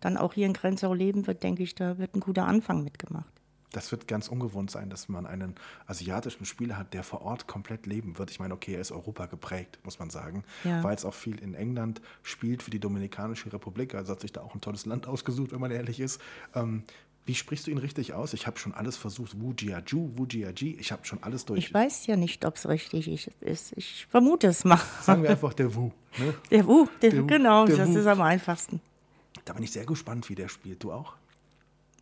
dann 0.00 0.16
auch 0.16 0.34
hier 0.34 0.46
in 0.46 0.52
Grenzau 0.52 0.92
leben 0.92 1.26
wird, 1.26 1.42
denke 1.42 1.62
ich, 1.62 1.74
da 1.74 1.98
wird 1.98 2.14
ein 2.14 2.20
guter 2.20 2.46
Anfang 2.46 2.84
mitgemacht 2.84 3.34
das 3.74 3.90
wird 3.90 4.06
ganz 4.08 4.28
ungewohnt 4.28 4.70
sein, 4.70 4.88
dass 4.88 5.08
man 5.08 5.26
einen 5.26 5.54
asiatischen 5.86 6.44
Spieler 6.44 6.78
hat, 6.78 6.94
der 6.94 7.02
vor 7.02 7.22
Ort 7.22 7.46
komplett 7.46 7.86
leben 7.86 8.18
wird. 8.18 8.30
Ich 8.30 8.38
meine, 8.38 8.54
okay, 8.54 8.74
er 8.74 8.80
ist 8.80 8.92
Europa 8.92 9.26
geprägt, 9.26 9.78
muss 9.82 9.98
man 9.98 10.10
sagen, 10.10 10.44
ja. 10.62 10.82
weil 10.82 10.94
es 10.94 11.04
auch 11.04 11.14
viel 11.14 11.38
in 11.40 11.54
England 11.54 12.00
spielt 12.22 12.62
für 12.62 12.70
die 12.70 12.80
Dominikanische 12.80 13.52
Republik. 13.52 13.94
Also 13.94 14.12
hat 14.12 14.20
sich 14.20 14.32
da 14.32 14.42
auch 14.42 14.54
ein 14.54 14.60
tolles 14.60 14.86
Land 14.86 15.06
ausgesucht, 15.06 15.52
wenn 15.52 15.60
man 15.60 15.70
ehrlich 15.70 16.00
ist. 16.00 16.20
Ähm, 16.54 16.84
wie 17.26 17.34
sprichst 17.34 17.66
du 17.66 17.70
ihn 17.70 17.78
richtig 17.78 18.12
aus? 18.12 18.34
Ich 18.34 18.46
habe 18.46 18.58
schon 18.58 18.74
alles 18.74 18.96
versucht. 18.96 19.40
Wu 19.40 19.54
Jiaju, 19.56 20.10
Wu 20.14 20.26
Jiaji. 20.26 20.76
Ich 20.78 20.92
habe 20.92 21.04
schon 21.06 21.22
alles 21.22 21.44
durch. 21.46 21.58
Ich 21.58 21.72
weiß 21.72 22.06
ja 22.06 22.16
nicht, 22.16 22.44
ob 22.44 22.56
es 22.56 22.68
richtig 22.68 23.30
ist. 23.40 23.72
Ich 23.76 24.06
vermute 24.10 24.48
es 24.48 24.64
mal. 24.64 24.80
Sagen 25.00 25.22
wir 25.22 25.30
einfach 25.30 25.54
der 25.54 25.74
Wu. 25.74 25.90
Ne? 26.18 26.34
Der 26.50 26.66
Wu, 26.66 26.86
der, 27.02 27.10
der 27.10 27.22
genau, 27.24 27.66
der 27.66 27.76
das 27.78 27.88
Wu. 27.88 27.98
ist 27.98 28.06
am 28.06 28.20
einfachsten. 28.20 28.80
Da 29.44 29.52
bin 29.52 29.64
ich 29.64 29.72
sehr 29.72 29.84
gespannt, 29.84 30.28
wie 30.28 30.36
der 30.36 30.48
spielt. 30.48 30.84
Du 30.84 30.92
auch? 30.92 31.14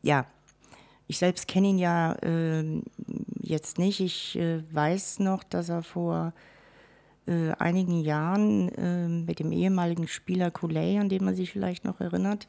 Ja, 0.02 0.26
ich 1.06 1.18
selbst 1.18 1.48
kenne 1.48 1.68
ihn 1.68 1.78
ja 1.78 2.12
äh, 2.22 2.82
jetzt 3.40 3.78
nicht. 3.78 4.00
Ich 4.00 4.36
äh, 4.36 4.62
weiß 4.72 5.20
noch, 5.20 5.44
dass 5.44 5.70
er 5.70 5.82
vor 5.82 6.34
äh, 7.26 7.52
einigen 7.52 8.00
Jahren 8.00 8.70
ähm, 8.76 9.24
mit 9.24 9.38
dem 9.38 9.52
ehemaligen 9.52 10.08
Spieler 10.08 10.50
Couley, 10.50 10.98
an 10.98 11.08
den 11.08 11.24
man 11.24 11.34
sich 11.34 11.52
vielleicht 11.52 11.84
noch 11.84 12.00
erinnert, 12.00 12.48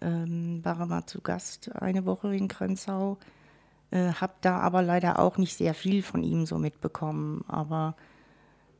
ähm, 0.00 0.64
war 0.64 0.84
mal 0.86 1.06
zu 1.06 1.20
Gast 1.20 1.70
eine 1.74 2.06
Woche 2.06 2.34
in 2.34 2.48
Grenzau. 2.48 3.18
Äh, 3.90 4.12
habe 4.12 4.34
da 4.40 4.58
aber 4.58 4.82
leider 4.82 5.18
auch 5.18 5.36
nicht 5.36 5.56
sehr 5.56 5.74
viel 5.74 6.02
von 6.02 6.22
ihm 6.22 6.46
so 6.46 6.58
mitbekommen. 6.58 7.44
Aber 7.48 7.96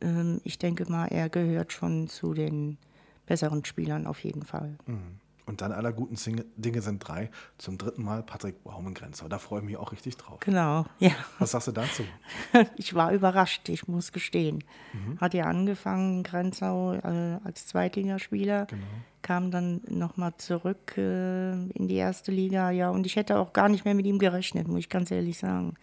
ähm, 0.00 0.40
ich 0.44 0.58
denke 0.58 0.90
mal, 0.90 1.06
er 1.06 1.28
gehört 1.28 1.72
schon 1.72 2.08
zu 2.08 2.34
den 2.34 2.78
besseren 3.26 3.64
Spielern 3.64 4.06
auf 4.06 4.22
jeden 4.24 4.44
Fall. 4.44 4.76
Mhm. 4.86 5.20
Und 5.50 5.60
dann 5.60 5.72
aller 5.72 5.92
guten 5.92 6.16
Dinge 6.56 6.80
sind 6.80 7.00
drei. 7.00 7.28
Zum 7.58 7.76
dritten 7.76 8.04
Mal 8.04 8.22
Patrick 8.22 8.62
Baumengrenzer. 8.62 9.28
Da 9.28 9.38
freue 9.38 9.60
ich 9.60 9.66
mich 9.66 9.76
auch 9.76 9.90
richtig 9.90 10.16
drauf. 10.16 10.38
Genau, 10.40 10.86
ja. 11.00 11.10
Was 11.40 11.50
sagst 11.50 11.68
du 11.68 11.72
dazu? 11.72 12.04
Ich 12.76 12.94
war 12.94 13.12
überrascht, 13.12 13.68
ich 13.68 13.88
muss 13.88 14.12
gestehen. 14.12 14.62
Mhm. 14.92 15.20
Hat 15.20 15.34
ja 15.34 15.44
angefangen 15.44 16.22
Grenzau 16.22 16.94
äh, 16.94 17.38
als 17.44 17.66
Zweitligaspieler, 17.66 18.66
genau. 18.66 18.82
kam 19.22 19.50
dann 19.50 19.80
nochmal 19.88 20.34
zurück 20.38 20.96
äh, 20.96 21.52
in 21.52 21.88
die 21.88 21.96
erste 21.96 22.30
Liga. 22.32 22.70
Ja, 22.70 22.90
und 22.90 23.06
ich 23.06 23.16
hätte 23.16 23.38
auch 23.38 23.52
gar 23.52 23.68
nicht 23.68 23.84
mehr 23.84 23.94
mit 23.94 24.06
ihm 24.06 24.18
gerechnet, 24.18 24.68
muss 24.68 24.80
ich 24.80 24.88
ganz 24.88 25.10
ehrlich 25.10 25.38
sagen 25.38 25.74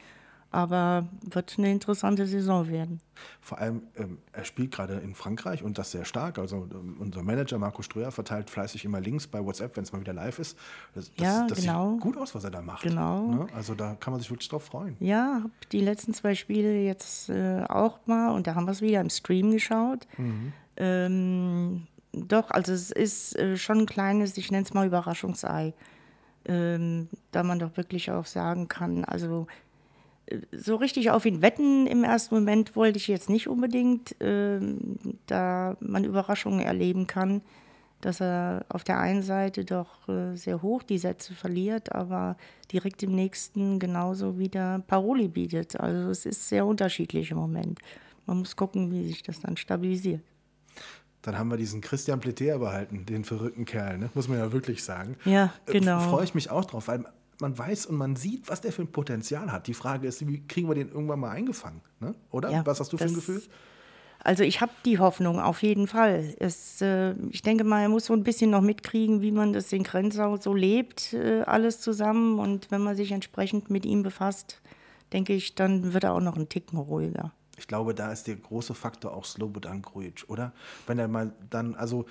aber 0.51 1.07
wird 1.21 1.55
eine 1.57 1.71
interessante 1.71 2.25
Saison 2.25 2.69
werden. 2.69 3.01
Vor 3.41 3.57
allem, 3.57 3.83
ähm, 3.97 4.19
er 4.31 4.45
spielt 4.45 4.71
gerade 4.71 4.95
in 4.95 5.13
Frankreich 5.13 5.63
und 5.63 5.77
das 5.77 5.91
sehr 5.91 6.05
stark. 6.05 6.39
Also 6.39 6.67
ähm, 6.71 6.97
unser 6.99 7.23
Manager 7.23 7.57
Marco 7.57 7.81
Ströer 7.81 8.11
verteilt 8.11 8.49
fleißig 8.49 8.85
immer 8.85 9.01
Links 9.01 9.27
bei 9.27 9.43
WhatsApp, 9.43 9.75
wenn 9.75 9.83
es 9.83 9.91
mal 9.91 9.99
wieder 9.99 10.13
live 10.13 10.39
ist. 10.39 10.57
Das, 10.95 11.11
das, 11.15 11.25
ja, 11.25 11.47
das 11.47 11.61
genau. 11.61 11.93
sieht 11.93 12.01
gut 12.01 12.17
aus, 12.17 12.33
was 12.33 12.43
er 12.43 12.51
da 12.51 12.61
macht. 12.61 12.83
Genau. 12.83 13.27
Ne? 13.27 13.47
Also 13.53 13.75
da 13.75 13.95
kann 13.95 14.11
man 14.11 14.21
sich 14.21 14.29
wirklich 14.29 14.49
drauf 14.49 14.63
freuen. 14.63 14.95
Ja, 14.99 15.41
habe 15.43 15.51
die 15.71 15.81
letzten 15.81 16.13
zwei 16.13 16.35
Spiele 16.35 16.81
jetzt 16.83 17.29
äh, 17.29 17.63
auch 17.67 17.99
mal 18.05 18.33
und 18.33 18.47
da 18.47 18.55
haben 18.55 18.65
wir 18.65 18.71
es 18.71 18.81
wieder 18.81 19.01
im 19.01 19.09
Stream 19.09 19.51
geschaut. 19.51 20.07
Mhm. 20.17 20.53
Ähm, 20.77 21.87
doch, 22.13 22.51
also 22.51 22.71
es 22.71 22.91
ist 22.91 23.35
äh, 23.37 23.57
schon 23.57 23.79
ein 23.79 23.85
kleines, 23.85 24.37
ich 24.37 24.51
nenne 24.51 24.63
es 24.63 24.73
mal 24.73 24.87
Überraschungsei. 24.87 25.73
Ähm, 26.45 27.09
da 27.31 27.43
man 27.43 27.59
doch 27.59 27.75
wirklich 27.75 28.09
auch 28.09 28.25
sagen 28.25 28.69
kann, 28.69 29.03
also 29.03 29.47
so 30.51 30.75
richtig 30.75 31.11
auf 31.11 31.25
ihn 31.25 31.41
wetten 31.41 31.87
im 31.87 32.03
ersten 32.03 32.35
Moment 32.35 32.75
wollte 32.75 32.97
ich 32.97 33.07
jetzt 33.07 33.29
nicht 33.29 33.47
unbedingt, 33.47 34.19
äh, 34.21 34.59
da 35.25 35.77
man 35.79 36.03
Überraschungen 36.03 36.59
erleben 36.59 37.07
kann, 37.07 37.41
dass 38.01 38.21
er 38.21 38.65
auf 38.69 38.83
der 38.83 38.99
einen 38.99 39.23
Seite 39.23 39.65
doch 39.65 40.07
äh, 40.07 40.35
sehr 40.35 40.61
hoch 40.61 40.83
die 40.83 40.97
Sätze 40.97 41.33
verliert, 41.33 41.93
aber 41.93 42.37
direkt 42.71 43.01
im 43.03 43.15
nächsten 43.15 43.79
genauso 43.79 44.37
wieder 44.37 44.83
Paroli 44.87 45.27
bietet. 45.27 45.79
Also 45.79 46.09
es 46.09 46.25
ist 46.25 46.49
sehr 46.49 46.65
unterschiedlich 46.65 47.31
im 47.31 47.37
Moment. 47.37 47.79
Man 48.25 48.39
muss 48.39 48.55
gucken, 48.55 48.91
wie 48.91 49.07
sich 49.07 49.23
das 49.23 49.39
dann 49.39 49.57
stabilisiert. 49.57 50.21
Dann 51.23 51.37
haben 51.37 51.49
wir 51.49 51.57
diesen 51.57 51.81
Christian 51.81 52.19
Pletea 52.19 52.57
behalten, 52.57 53.05
den 53.05 53.23
verrückten 53.23 53.65
Kerl, 53.65 53.97
ne? 53.97 54.09
muss 54.13 54.27
man 54.27 54.37
ja 54.37 54.51
wirklich 54.51 54.83
sagen. 54.83 55.17
Ja, 55.25 55.51
äh, 55.65 55.73
genau. 55.73 55.99
Äh, 55.99 56.09
Freue 56.09 56.23
ich 56.23 56.35
mich 56.35 56.49
auch 56.49 56.65
drauf, 56.65 56.87
weil 56.87 57.03
man 57.39 57.57
weiß 57.57 57.85
und 57.87 57.95
man 57.95 58.15
sieht, 58.15 58.49
was 58.49 58.61
der 58.61 58.71
für 58.71 58.81
ein 58.81 58.91
Potenzial 58.91 59.51
hat. 59.51 59.67
Die 59.67 59.73
Frage 59.73 60.07
ist, 60.07 60.25
wie 60.27 60.45
kriegen 60.47 60.67
wir 60.67 60.75
den 60.75 60.89
irgendwann 60.89 61.19
mal 61.19 61.31
eingefangen? 61.31 61.81
Ne? 61.99 62.15
Oder? 62.31 62.51
Ja, 62.51 62.65
was 62.65 62.79
hast 62.79 62.93
du 62.93 62.97
für 62.97 63.05
ein 63.05 63.13
Gefühl? 63.13 63.41
Also 64.23 64.43
ich 64.43 64.61
habe 64.61 64.71
die 64.83 64.99
Hoffnung 64.99 65.39
auf 65.39 65.61
jeden 65.61 65.87
Fall. 65.87 66.35
Es, 66.39 66.81
äh, 66.81 67.13
ich 67.29 67.43
denke 67.43 67.63
mal, 67.63 67.81
er 67.81 67.89
muss 67.89 68.05
so 68.05 68.13
ein 68.13 68.23
bisschen 68.23 68.49
noch 68.49 68.61
mitkriegen, 68.61 69.21
wie 69.21 69.31
man 69.31 69.53
das 69.53 69.71
in 69.71 69.83
Grenzau 69.83 70.37
so 70.37 70.53
lebt, 70.53 71.13
äh, 71.13 71.43
alles 71.43 71.81
zusammen. 71.81 72.39
Und 72.39 72.71
wenn 72.71 72.81
man 72.81 72.95
sich 72.95 73.11
entsprechend 73.11 73.69
mit 73.69 73.85
ihm 73.85 74.03
befasst, 74.03 74.61
denke 75.13 75.33
ich, 75.33 75.55
dann 75.55 75.93
wird 75.93 76.03
er 76.03 76.13
auch 76.13 76.21
noch 76.21 76.35
einen 76.35 76.49
Ticken 76.49 76.79
ruhiger. 76.79 77.31
Ich 77.57 77.67
glaube, 77.67 77.93
da 77.93 78.11
ist 78.11 78.27
der 78.27 78.35
große 78.35 78.73
Faktor 78.73 79.13
auch 79.13 79.25
Slobodan 79.25 79.81
Grujic, 79.81 80.25
oder? 80.27 80.51
Wenn 80.85 80.99
er 80.99 81.07
mal 81.07 81.33
dann, 81.49 81.75
also 81.75 82.05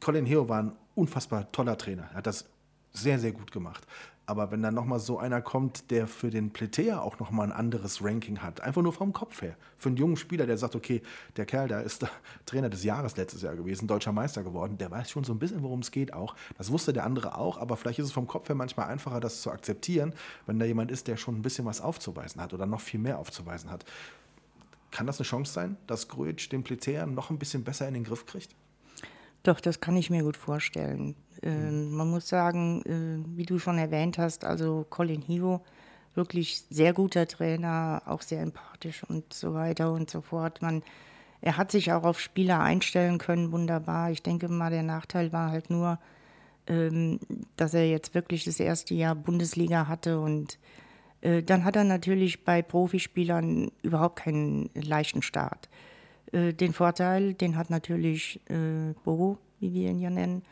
Colin 0.00 0.26
Heo 0.26 0.48
war 0.48 0.62
ein 0.62 0.72
unfassbar 0.94 1.50
toller 1.52 1.78
Trainer. 1.78 2.08
Er 2.12 2.16
hat 2.16 2.26
das 2.26 2.46
sehr, 2.92 3.18
sehr 3.18 3.32
gut 3.32 3.52
gemacht. 3.52 3.86
Aber 4.24 4.52
wenn 4.52 4.62
dann 4.62 4.74
nochmal 4.74 5.00
so 5.00 5.18
einer 5.18 5.42
kommt, 5.42 5.90
der 5.90 6.06
für 6.06 6.30
den 6.30 6.52
Pletea 6.52 7.00
auch 7.00 7.18
nochmal 7.18 7.48
ein 7.48 7.52
anderes 7.52 8.02
Ranking 8.04 8.38
hat, 8.38 8.60
einfach 8.60 8.80
nur 8.80 8.92
vom 8.92 9.12
Kopf 9.12 9.42
her, 9.42 9.56
für 9.76 9.88
einen 9.88 9.96
jungen 9.96 10.16
Spieler, 10.16 10.46
der 10.46 10.56
sagt, 10.56 10.76
okay, 10.76 11.02
der 11.36 11.44
Kerl, 11.44 11.66
der 11.66 11.82
ist 11.82 12.06
Trainer 12.46 12.70
des 12.70 12.84
Jahres 12.84 13.16
letztes 13.16 13.42
Jahr 13.42 13.56
gewesen, 13.56 13.88
deutscher 13.88 14.12
Meister 14.12 14.44
geworden, 14.44 14.78
der 14.78 14.90
weiß 14.92 15.10
schon 15.10 15.24
so 15.24 15.32
ein 15.32 15.40
bisschen, 15.40 15.62
worum 15.62 15.80
es 15.80 15.90
geht 15.90 16.12
auch. 16.12 16.36
Das 16.56 16.70
wusste 16.70 16.92
der 16.92 17.04
andere 17.04 17.36
auch, 17.36 17.58
aber 17.58 17.76
vielleicht 17.76 17.98
ist 17.98 18.06
es 18.06 18.12
vom 18.12 18.28
Kopf 18.28 18.48
her 18.48 18.54
manchmal 18.54 18.88
einfacher, 18.88 19.18
das 19.18 19.42
zu 19.42 19.50
akzeptieren, 19.50 20.14
wenn 20.46 20.60
da 20.60 20.66
jemand 20.66 20.92
ist, 20.92 21.08
der 21.08 21.16
schon 21.16 21.36
ein 21.36 21.42
bisschen 21.42 21.64
was 21.64 21.80
aufzuweisen 21.80 22.40
hat 22.40 22.54
oder 22.54 22.66
noch 22.66 22.80
viel 22.80 23.00
mehr 23.00 23.18
aufzuweisen 23.18 23.70
hat. 23.70 23.84
Kann 24.92 25.06
das 25.06 25.18
eine 25.18 25.26
Chance 25.26 25.52
sein, 25.52 25.76
dass 25.88 26.06
Grujic 26.06 26.48
den 26.50 26.62
Pletea 26.62 27.06
noch 27.06 27.30
ein 27.30 27.38
bisschen 27.38 27.64
besser 27.64 27.88
in 27.88 27.94
den 27.94 28.04
Griff 28.04 28.24
kriegt? 28.24 28.54
Doch, 29.42 29.60
das 29.60 29.80
kann 29.80 29.96
ich 29.96 30.10
mir 30.10 30.22
gut 30.22 30.36
vorstellen. 30.36 31.16
Ähm, 31.42 31.90
man 31.90 32.08
muss 32.10 32.28
sagen, 32.28 32.82
äh, 32.82 33.36
wie 33.36 33.44
du 33.44 33.58
schon 33.58 33.78
erwähnt 33.78 34.18
hast, 34.18 34.44
also 34.44 34.86
Colin 34.88 35.22
Hivo, 35.22 35.64
wirklich 36.14 36.62
sehr 36.70 36.92
guter 36.92 37.26
Trainer, 37.26 38.02
auch 38.06 38.22
sehr 38.22 38.42
empathisch 38.42 39.02
und 39.08 39.32
so 39.32 39.54
weiter 39.54 39.92
und 39.92 40.10
so 40.10 40.20
fort. 40.20 40.62
Man, 40.62 40.82
er 41.40 41.56
hat 41.56 41.72
sich 41.72 41.92
auch 41.92 42.04
auf 42.04 42.20
Spieler 42.20 42.60
einstellen 42.60 43.18
können, 43.18 43.50
wunderbar. 43.50 44.10
Ich 44.10 44.22
denke 44.22 44.48
mal, 44.48 44.70
der 44.70 44.84
Nachteil 44.84 45.32
war 45.32 45.50
halt 45.50 45.70
nur, 45.70 45.98
ähm, 46.68 47.18
dass 47.56 47.74
er 47.74 47.88
jetzt 47.88 48.14
wirklich 48.14 48.44
das 48.44 48.60
erste 48.60 48.94
Jahr 48.94 49.16
Bundesliga 49.16 49.88
hatte 49.88 50.20
und 50.20 50.58
äh, 51.22 51.42
dann 51.42 51.64
hat 51.64 51.74
er 51.74 51.84
natürlich 51.84 52.44
bei 52.44 52.62
Profispielern 52.62 53.72
überhaupt 53.82 54.20
keinen 54.20 54.70
leichten 54.74 55.22
Start. 55.22 55.68
Äh, 56.32 56.52
den 56.54 56.72
Vorteil, 56.72 57.34
den 57.34 57.56
hat 57.56 57.70
natürlich 57.70 58.40
äh, 58.50 58.94
Bobo, 59.04 59.38
wie 59.60 59.72
wir 59.72 59.90
ihn 59.90 59.98
ja 59.98 60.10
nennen, 60.10 60.42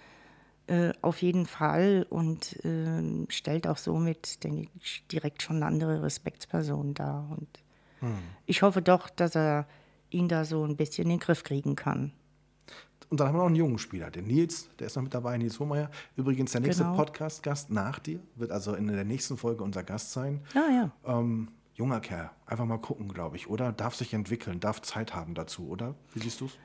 äh, 0.66 0.92
auf 1.02 1.20
jeden 1.22 1.46
Fall 1.46 2.06
und 2.08 2.64
äh, 2.64 3.26
stellt 3.28 3.66
auch 3.66 3.78
somit, 3.78 4.44
denke 4.44 4.68
ich, 4.80 5.04
direkt 5.10 5.42
schon 5.42 5.56
eine 5.56 5.66
andere 5.66 6.02
Respektsperson 6.02 6.94
dar. 6.94 7.28
Und 7.30 7.48
hm. 8.00 8.18
ich 8.46 8.62
hoffe 8.62 8.82
doch, 8.82 9.10
dass 9.10 9.34
er 9.34 9.66
ihn 10.10 10.28
da 10.28 10.44
so 10.44 10.64
ein 10.64 10.76
bisschen 10.76 11.04
in 11.04 11.10
den 11.10 11.18
Griff 11.18 11.42
kriegen 11.44 11.76
kann. 11.76 12.12
Und 13.08 13.18
dann 13.18 13.26
haben 13.26 13.34
wir 13.34 13.38
noch 13.40 13.46
einen 13.46 13.56
jungen 13.56 13.78
Spieler, 13.78 14.08
den 14.12 14.28
Nils, 14.28 14.68
der 14.78 14.86
ist 14.86 14.94
noch 14.94 15.02
mit 15.02 15.12
dabei, 15.12 15.36
Nils 15.36 15.58
Hohmeier. 15.58 15.90
Übrigens 16.14 16.52
der 16.52 16.60
nächste 16.60 16.84
genau. 16.84 16.94
Podcast-Gast 16.94 17.70
nach 17.70 17.98
dir, 17.98 18.20
wird 18.36 18.52
also 18.52 18.74
in 18.74 18.86
der 18.86 19.04
nächsten 19.04 19.36
Folge 19.36 19.64
unser 19.64 19.82
Gast 19.82 20.12
sein. 20.12 20.40
Ah, 20.54 20.70
ja. 20.70 20.90
Ähm, 21.04 21.48
junger 21.74 22.00
Kerl. 22.00 22.30
Einfach 22.46 22.66
mal 22.66 22.78
gucken, 22.78 23.12
glaube 23.12 23.36
ich, 23.36 23.48
oder? 23.48 23.72
Darf 23.72 23.94
sich 23.94 24.14
entwickeln, 24.14 24.60
darf 24.60 24.82
Zeit 24.82 25.14
haben 25.14 25.34
dazu, 25.34 25.68
oder? 25.68 25.94
Wie 26.12 26.20
siehst 26.20 26.40
du 26.40 26.46
es? 26.46 26.58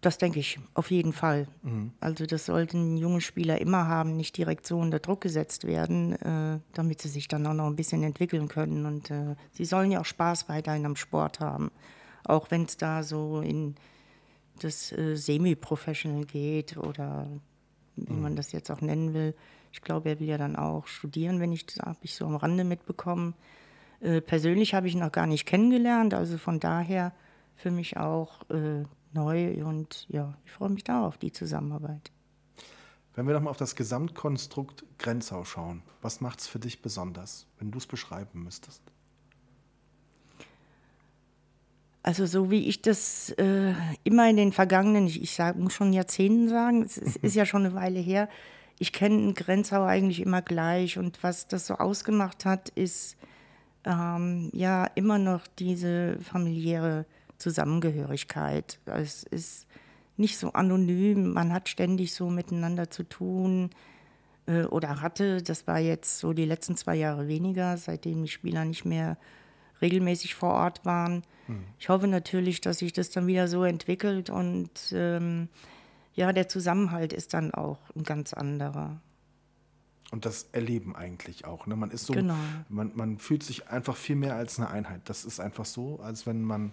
Das 0.00 0.16
denke 0.16 0.40
ich, 0.40 0.58
auf 0.72 0.90
jeden 0.90 1.12
Fall. 1.12 1.46
Mhm. 1.62 1.92
Also 2.00 2.24
das 2.24 2.46
sollten 2.46 2.96
junge 2.96 3.20
Spieler 3.20 3.60
immer 3.60 3.86
haben, 3.86 4.16
nicht 4.16 4.36
direkt 4.36 4.66
so 4.66 4.78
unter 4.78 4.98
Druck 4.98 5.20
gesetzt 5.20 5.66
werden, 5.66 6.12
äh, 6.12 6.58
damit 6.72 7.02
sie 7.02 7.08
sich 7.08 7.28
dann 7.28 7.46
auch 7.46 7.52
noch 7.52 7.66
ein 7.66 7.76
bisschen 7.76 8.02
entwickeln 8.02 8.48
können. 8.48 8.86
Und 8.86 9.10
äh, 9.10 9.36
sie 9.52 9.66
sollen 9.66 9.90
ja 9.90 10.00
auch 10.00 10.06
Spaß 10.06 10.48
weiterhin 10.48 10.86
am 10.86 10.96
Sport 10.96 11.40
haben. 11.40 11.70
Auch 12.24 12.50
wenn 12.50 12.64
es 12.64 12.78
da 12.78 13.02
so 13.02 13.40
in 13.40 13.74
das 14.60 14.90
äh, 14.92 15.16
Semi-Professional 15.16 16.24
geht 16.24 16.78
oder 16.78 17.28
wie 17.96 18.12
mhm. 18.12 18.22
man 18.22 18.36
das 18.36 18.52
jetzt 18.52 18.70
auch 18.70 18.80
nennen 18.80 19.12
will. 19.12 19.34
Ich 19.72 19.82
glaube, 19.82 20.08
er 20.08 20.20
will 20.20 20.28
ja 20.28 20.38
dann 20.38 20.56
auch 20.56 20.86
studieren, 20.86 21.40
wenn 21.40 21.52
ich 21.52 21.66
das 21.66 21.78
habe 21.84 21.98
ich 22.02 22.14
so 22.14 22.24
am 22.26 22.36
Rande 22.36 22.64
mitbekommen. 22.64 23.34
Äh, 24.00 24.20
persönlich 24.20 24.74
habe 24.74 24.88
ich 24.88 24.94
ihn 24.94 25.00
noch 25.00 25.12
gar 25.12 25.26
nicht 25.26 25.46
kennengelernt, 25.46 26.14
also 26.14 26.38
von 26.38 26.58
daher 26.60 27.12
für 27.54 27.70
mich 27.70 27.96
auch 27.96 28.48
äh, 28.50 28.84
neu 29.12 29.64
und 29.64 30.06
ja, 30.08 30.34
ich 30.44 30.52
freue 30.52 30.70
mich 30.70 30.84
darauf, 30.84 31.18
die 31.18 31.32
Zusammenarbeit. 31.32 32.10
Wenn 33.14 33.26
wir 33.26 33.34
nochmal 33.34 33.50
auf 33.50 33.56
das 33.56 33.76
Gesamtkonstrukt 33.76 34.84
Grenzau 34.98 35.44
schauen, 35.44 35.82
was 36.00 36.20
macht 36.20 36.40
es 36.40 36.46
für 36.46 36.58
dich 36.58 36.80
besonders, 36.80 37.46
wenn 37.58 37.70
du 37.70 37.78
es 37.78 37.86
beschreiben 37.86 38.42
müsstest? 38.44 38.82
Also 42.02 42.24
so 42.24 42.50
wie 42.50 42.66
ich 42.66 42.80
das 42.80 43.30
äh, 43.30 43.74
immer 44.04 44.30
in 44.30 44.36
den 44.36 44.52
vergangenen, 44.52 45.06
ich, 45.06 45.22
ich 45.22 45.34
sag, 45.34 45.56
muss 45.56 45.74
schon 45.74 45.92
Jahrzehnten 45.92 46.48
sagen, 46.48 46.82
es, 46.82 46.96
es 46.96 47.16
ist 47.22 47.34
ja 47.34 47.44
schon 47.44 47.66
eine 47.66 47.74
Weile 47.74 48.00
her, 48.00 48.28
ich 48.78 48.94
kenne 48.94 49.34
Grenzau 49.34 49.84
eigentlich 49.84 50.20
immer 50.20 50.40
gleich 50.40 50.96
und 50.96 51.22
was 51.22 51.46
das 51.48 51.66
so 51.66 51.74
ausgemacht 51.74 52.46
hat, 52.46 52.70
ist 52.70 53.18
ähm, 53.84 54.50
ja 54.52 54.84
immer 54.94 55.18
noch 55.18 55.46
diese 55.58 56.18
familiäre 56.20 57.06
Zusammengehörigkeit. 57.38 58.78
Es 58.84 59.22
ist 59.24 59.66
nicht 60.16 60.38
so 60.38 60.52
anonym, 60.52 61.32
man 61.32 61.52
hat 61.52 61.68
ständig 61.68 62.14
so 62.14 62.28
miteinander 62.28 62.90
zu 62.90 63.04
tun 63.04 63.70
äh, 64.46 64.64
oder 64.64 65.00
hatte, 65.00 65.42
das 65.42 65.66
war 65.66 65.78
jetzt 65.78 66.18
so 66.18 66.32
die 66.32 66.44
letzten 66.44 66.76
zwei 66.76 66.96
Jahre 66.96 67.26
weniger, 67.26 67.76
seitdem 67.78 68.22
die 68.22 68.28
Spieler 68.28 68.64
nicht 68.64 68.84
mehr 68.84 69.16
regelmäßig 69.80 70.34
vor 70.34 70.52
Ort 70.52 70.84
waren. 70.84 71.22
Mhm. 71.48 71.64
Ich 71.78 71.88
hoffe 71.88 72.06
natürlich, 72.06 72.60
dass 72.60 72.78
sich 72.78 72.92
das 72.92 73.10
dann 73.10 73.26
wieder 73.26 73.48
so 73.48 73.64
entwickelt 73.64 74.28
und 74.28 74.70
ähm, 74.92 75.48
ja, 76.14 76.32
der 76.32 76.48
Zusammenhalt 76.48 77.12
ist 77.14 77.32
dann 77.32 77.54
auch 77.54 77.78
ein 77.96 78.02
ganz 78.02 78.34
anderer. 78.34 79.00
Und 80.10 80.26
das 80.26 80.48
Erleben 80.52 80.96
eigentlich 80.96 81.44
auch. 81.44 81.66
Ne? 81.66 81.76
Man 81.76 81.90
ist 81.90 82.06
so, 82.06 82.12
genau. 82.12 82.34
man, 82.68 82.92
man 82.94 83.18
fühlt 83.18 83.42
sich 83.42 83.68
einfach 83.68 83.96
viel 83.96 84.16
mehr 84.16 84.34
als 84.34 84.58
eine 84.58 84.68
Einheit. 84.68 85.02
Das 85.04 85.24
ist 85.24 85.38
einfach 85.38 85.64
so, 85.64 86.00
als 86.00 86.26
wenn 86.26 86.42
man 86.42 86.72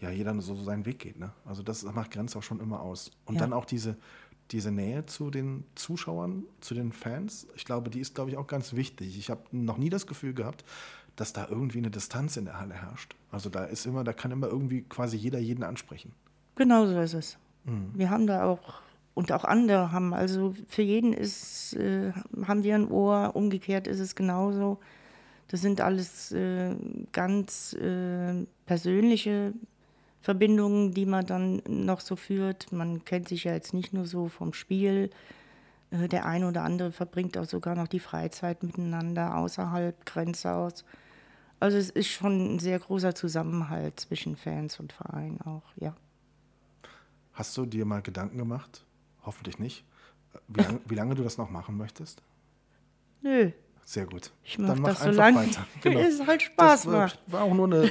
ja 0.00 0.10
jeder 0.10 0.38
so 0.42 0.54
seinen 0.54 0.84
Weg 0.84 0.98
geht. 0.98 1.18
Ne? 1.18 1.32
Also 1.46 1.62
das 1.62 1.82
macht 1.82 2.10
Grenz 2.10 2.36
auch 2.36 2.42
schon 2.42 2.60
immer 2.60 2.80
aus. 2.80 3.10
Und 3.24 3.36
ja. 3.36 3.40
dann 3.40 3.52
auch 3.54 3.64
diese, 3.64 3.96
diese 4.50 4.70
Nähe 4.70 5.06
zu 5.06 5.30
den 5.30 5.64
Zuschauern, 5.74 6.44
zu 6.60 6.74
den 6.74 6.92
Fans, 6.92 7.46
ich 7.56 7.64
glaube, 7.64 7.90
die 7.90 8.00
ist, 8.00 8.14
glaube 8.14 8.30
ich, 8.30 8.36
auch 8.36 8.46
ganz 8.46 8.74
wichtig. 8.74 9.18
Ich 9.18 9.30
habe 9.30 9.42
noch 9.52 9.78
nie 9.78 9.90
das 9.90 10.06
Gefühl 10.06 10.34
gehabt, 10.34 10.64
dass 11.16 11.32
da 11.32 11.46
irgendwie 11.48 11.78
eine 11.78 11.90
Distanz 11.90 12.36
in 12.36 12.44
der 12.44 12.60
Halle 12.60 12.74
herrscht. 12.74 13.14
Also 13.30 13.48
da 13.48 13.64
ist 13.64 13.86
immer, 13.86 14.04
da 14.04 14.12
kann 14.12 14.30
immer 14.30 14.48
irgendwie 14.48 14.82
quasi 14.82 15.16
jeder 15.16 15.38
jeden 15.38 15.62
ansprechen. 15.62 16.12
Genau 16.56 16.86
so 16.86 16.98
ist 17.00 17.14
es. 17.14 17.38
Mhm. 17.64 17.92
Wir 17.94 18.10
haben 18.10 18.26
da 18.26 18.44
auch 18.44 18.82
und 19.14 19.32
auch 19.32 19.44
andere 19.44 19.92
haben. 19.92 20.12
Also 20.12 20.54
für 20.68 20.82
jeden 20.82 21.12
ist, 21.12 21.74
äh, 21.74 22.12
haben 22.46 22.64
wir 22.64 22.74
ein 22.74 22.90
Ohr, 22.90 23.32
umgekehrt 23.34 23.86
ist 23.86 24.00
es 24.00 24.14
genauso. 24.14 24.78
Das 25.48 25.60
sind 25.60 25.80
alles 25.80 26.32
äh, 26.32 26.74
ganz 27.12 27.74
äh, 27.74 28.46
persönliche 28.66 29.52
Verbindungen, 30.20 30.92
die 30.92 31.06
man 31.06 31.26
dann 31.26 31.62
noch 31.66 32.00
so 32.00 32.16
führt. 32.16 32.72
Man 32.72 33.04
kennt 33.04 33.28
sich 33.28 33.44
ja 33.44 33.52
jetzt 33.52 33.74
nicht 33.74 33.92
nur 33.92 34.06
so 34.06 34.28
vom 34.28 34.52
Spiel. 34.52 35.10
Äh, 35.90 36.08
der 36.08 36.26
eine 36.26 36.48
oder 36.48 36.62
andere 36.62 36.92
verbringt 36.92 37.38
auch 37.38 37.44
sogar 37.44 37.74
noch 37.74 37.88
die 37.88 38.00
Freizeit 38.00 38.62
miteinander 38.62 39.36
außerhalb 39.36 40.04
Grenzaus. 40.06 40.84
Also 41.60 41.76
es 41.76 41.90
ist 41.90 42.08
schon 42.08 42.56
ein 42.56 42.58
sehr 42.58 42.78
großer 42.78 43.14
Zusammenhalt 43.14 44.00
zwischen 44.00 44.36
Fans 44.36 44.80
und 44.80 44.92
Verein 44.92 45.40
auch, 45.42 45.62
ja. 45.76 45.94
Hast 47.32 47.56
du 47.56 47.66
dir 47.66 47.84
mal 47.84 48.02
Gedanken 48.02 48.38
gemacht, 48.38 48.84
hoffentlich 49.24 49.58
nicht, 49.58 49.84
wie, 50.48 50.62
lang, 50.62 50.80
wie 50.86 50.94
lange 50.94 51.14
du 51.14 51.22
das 51.22 51.38
noch 51.38 51.50
machen 51.50 51.76
möchtest? 51.76 52.22
Nö, 53.22 53.52
sehr 53.86 54.06
gut. 54.06 54.32
Ich 54.42 54.58
mach 54.58 54.68
Dann 54.68 54.80
mach 54.80 54.88
das 54.90 55.02
einfach 55.02 55.14
so 55.14 55.20
lange, 55.20 55.36
weiter. 55.36 55.66
Genau. 55.82 56.00
es 56.00 56.26
halt 56.26 56.42
Spaß 56.42 56.82
das 56.82 56.92
macht. 56.92 57.22
War 57.26 57.42
auch 57.42 57.52
nur 57.52 57.66
eine 57.66 57.90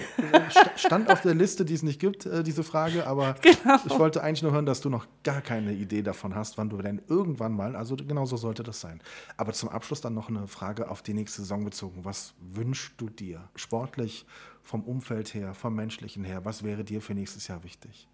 stand 0.76 1.10
auf 1.10 1.22
der 1.22 1.36
Liste, 1.36 1.66
die 1.66 1.76
es 1.76 1.84
nicht 1.84 2.00
gibt, 2.00 2.26
äh, 2.26 2.44
diese 2.44 2.64
Frage. 2.64 3.06
Aber 3.06 3.34
genau. 3.42 3.78
ich 3.86 3.98
wollte 4.00 4.24
eigentlich 4.24 4.42
nur 4.42 4.52
hören, 4.52 4.66
dass 4.66 4.82
du 4.82 4.90
noch 4.90 5.06
gar 5.24 5.42
keine 5.42 5.74
Idee 5.74 6.02
davon 6.02 6.34
hast, 6.34 6.58
wann 6.58 6.70
du 6.70 6.78
denn 6.78 7.02
irgendwann 7.08 7.54
mal, 7.54 7.76
also 7.76 7.96
genau 7.96 8.26
so 8.26 8.38
sollte 8.38 8.64
das 8.64 8.82
sein. 8.82 9.02
Aber 9.38 9.54
zum 9.54 9.70
Abschluss 9.70 10.02
dann 10.02 10.16
noch 10.16 10.30
eine 10.30 10.48
Frage 10.48 10.90
auf 10.90 11.04
die 11.04 11.14
nächste 11.14 11.42
Saison 11.42 11.64
bezogen. 11.64 12.04
Was 12.04 12.34
wünschst 12.40 12.94
du 12.98 13.10
dir 13.10 13.48
sportlich, 13.56 14.26
vom 14.64 14.84
Umfeld 14.84 15.34
her, 15.34 15.54
vom 15.54 15.76
menschlichen 15.76 16.24
her? 16.24 16.44
Was 16.44 16.64
wäre 16.64 16.84
dir 16.84 17.02
für 17.02 17.14
nächstes 17.14 17.48
Jahr 17.48 17.64
wichtig? 17.64 18.08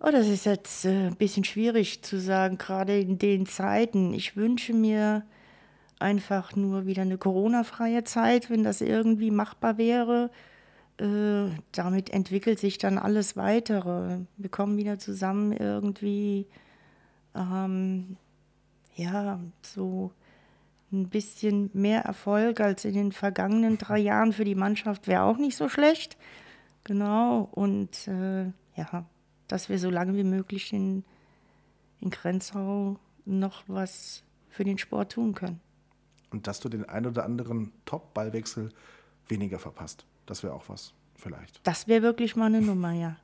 Oh, 0.00 0.10
das 0.12 0.28
ist 0.28 0.46
jetzt 0.46 0.84
äh, 0.84 1.08
ein 1.08 1.16
bisschen 1.16 1.42
schwierig 1.42 2.02
zu 2.02 2.20
sagen, 2.20 2.56
gerade 2.56 3.00
in 3.00 3.18
den 3.18 3.46
Zeiten. 3.46 4.14
Ich 4.14 4.36
wünsche 4.36 4.72
mir 4.72 5.24
einfach 5.98 6.54
nur 6.54 6.86
wieder 6.86 7.02
eine 7.02 7.18
Corona-freie 7.18 8.04
Zeit, 8.04 8.48
wenn 8.48 8.62
das 8.62 8.80
irgendwie 8.80 9.32
machbar 9.32 9.76
wäre. 9.76 10.30
Äh, 10.98 11.50
damit 11.72 12.10
entwickelt 12.10 12.60
sich 12.60 12.78
dann 12.78 12.96
alles 12.98 13.36
weitere. 13.36 14.18
Wir 14.36 14.50
kommen 14.50 14.76
wieder 14.76 15.00
zusammen 15.00 15.52
irgendwie, 15.52 16.46
ähm, 17.34 18.16
ja, 18.94 19.40
so 19.62 20.12
ein 20.92 21.08
bisschen 21.08 21.70
mehr 21.74 22.02
Erfolg 22.02 22.60
als 22.60 22.84
in 22.84 22.94
den 22.94 23.12
vergangenen 23.12 23.78
drei 23.78 23.98
Jahren 23.98 24.32
für 24.32 24.44
die 24.44 24.54
Mannschaft 24.54 25.08
wäre 25.08 25.22
auch 25.24 25.38
nicht 25.38 25.56
so 25.56 25.68
schlecht. 25.68 26.16
Genau, 26.84 27.48
und 27.52 28.08
äh, 28.08 28.44
ja, 28.76 29.04
dass 29.48 29.68
wir 29.68 29.78
so 29.78 29.90
lange 29.90 30.16
wie 30.16 30.24
möglich 30.24 30.72
in, 30.72 31.04
in 32.00 32.10
Grenzau 32.10 32.98
noch 33.24 33.64
was 33.66 34.22
für 34.48 34.64
den 34.64 34.78
Sport 34.78 35.12
tun 35.12 35.34
können 35.34 35.60
und 36.30 36.46
dass 36.46 36.60
du 36.60 36.68
den 36.68 36.88
ein 36.88 37.06
oder 37.06 37.24
anderen 37.24 37.72
Top-Ballwechsel 37.84 38.70
weniger 39.28 39.58
verpasst. 39.58 40.06
Das 40.26 40.42
wäre 40.42 40.54
auch 40.54 40.68
was, 40.68 40.94
vielleicht. 41.16 41.60
Das 41.66 41.88
wäre 41.88 42.02
wirklich 42.02 42.36
mal 42.36 42.46
eine 42.46 42.60
Nummer, 42.60 42.92
ja. 42.92 43.16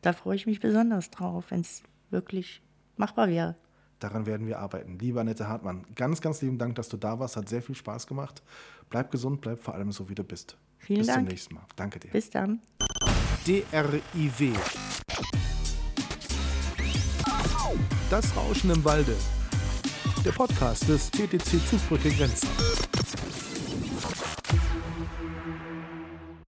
Da 0.00 0.12
freue 0.12 0.36
ich 0.36 0.46
mich 0.46 0.60
besonders 0.60 1.10
drauf, 1.10 1.50
wenn 1.50 1.60
es 1.60 1.82
wirklich 2.10 2.62
machbar 2.96 3.28
wäre. 3.28 3.56
Daran 3.98 4.26
werden 4.26 4.46
wir 4.46 4.58
arbeiten. 4.58 4.98
Liebe 4.98 5.20
Annette 5.20 5.46
Hartmann, 5.46 5.84
ganz, 5.94 6.20
ganz 6.20 6.42
lieben 6.42 6.58
Dank, 6.58 6.74
dass 6.74 6.88
du 6.88 6.96
da 6.96 7.18
warst. 7.18 7.36
Hat 7.36 7.48
sehr 7.48 7.62
viel 7.62 7.74
Spaß 7.74 8.06
gemacht. 8.06 8.42
Bleib 8.90 9.10
gesund, 9.10 9.42
bleib 9.42 9.60
vor 9.60 9.74
allem 9.74 9.92
so, 9.92 10.08
wie 10.08 10.14
du 10.14 10.24
bist. 10.24 10.56
Vielen 10.78 11.00
Bis 11.00 11.06
Dank. 11.06 11.18
Bis 11.18 11.24
zum 11.26 11.32
nächsten 11.32 11.54
Mal. 11.54 11.66
Danke 11.76 12.00
dir. 12.00 12.10
Bis 12.10 12.30
dann. 12.30 12.60
DRIW. 13.46 14.56
Das 18.12 18.36
Rauschen 18.36 18.68
im 18.68 18.84
Walde 18.84 19.16
der 20.22 20.32
Podcast 20.32 20.86
des 20.86 21.10
TTC 21.10 21.66
Zugbrücke 21.66 22.10
Grenzen. 22.10 22.46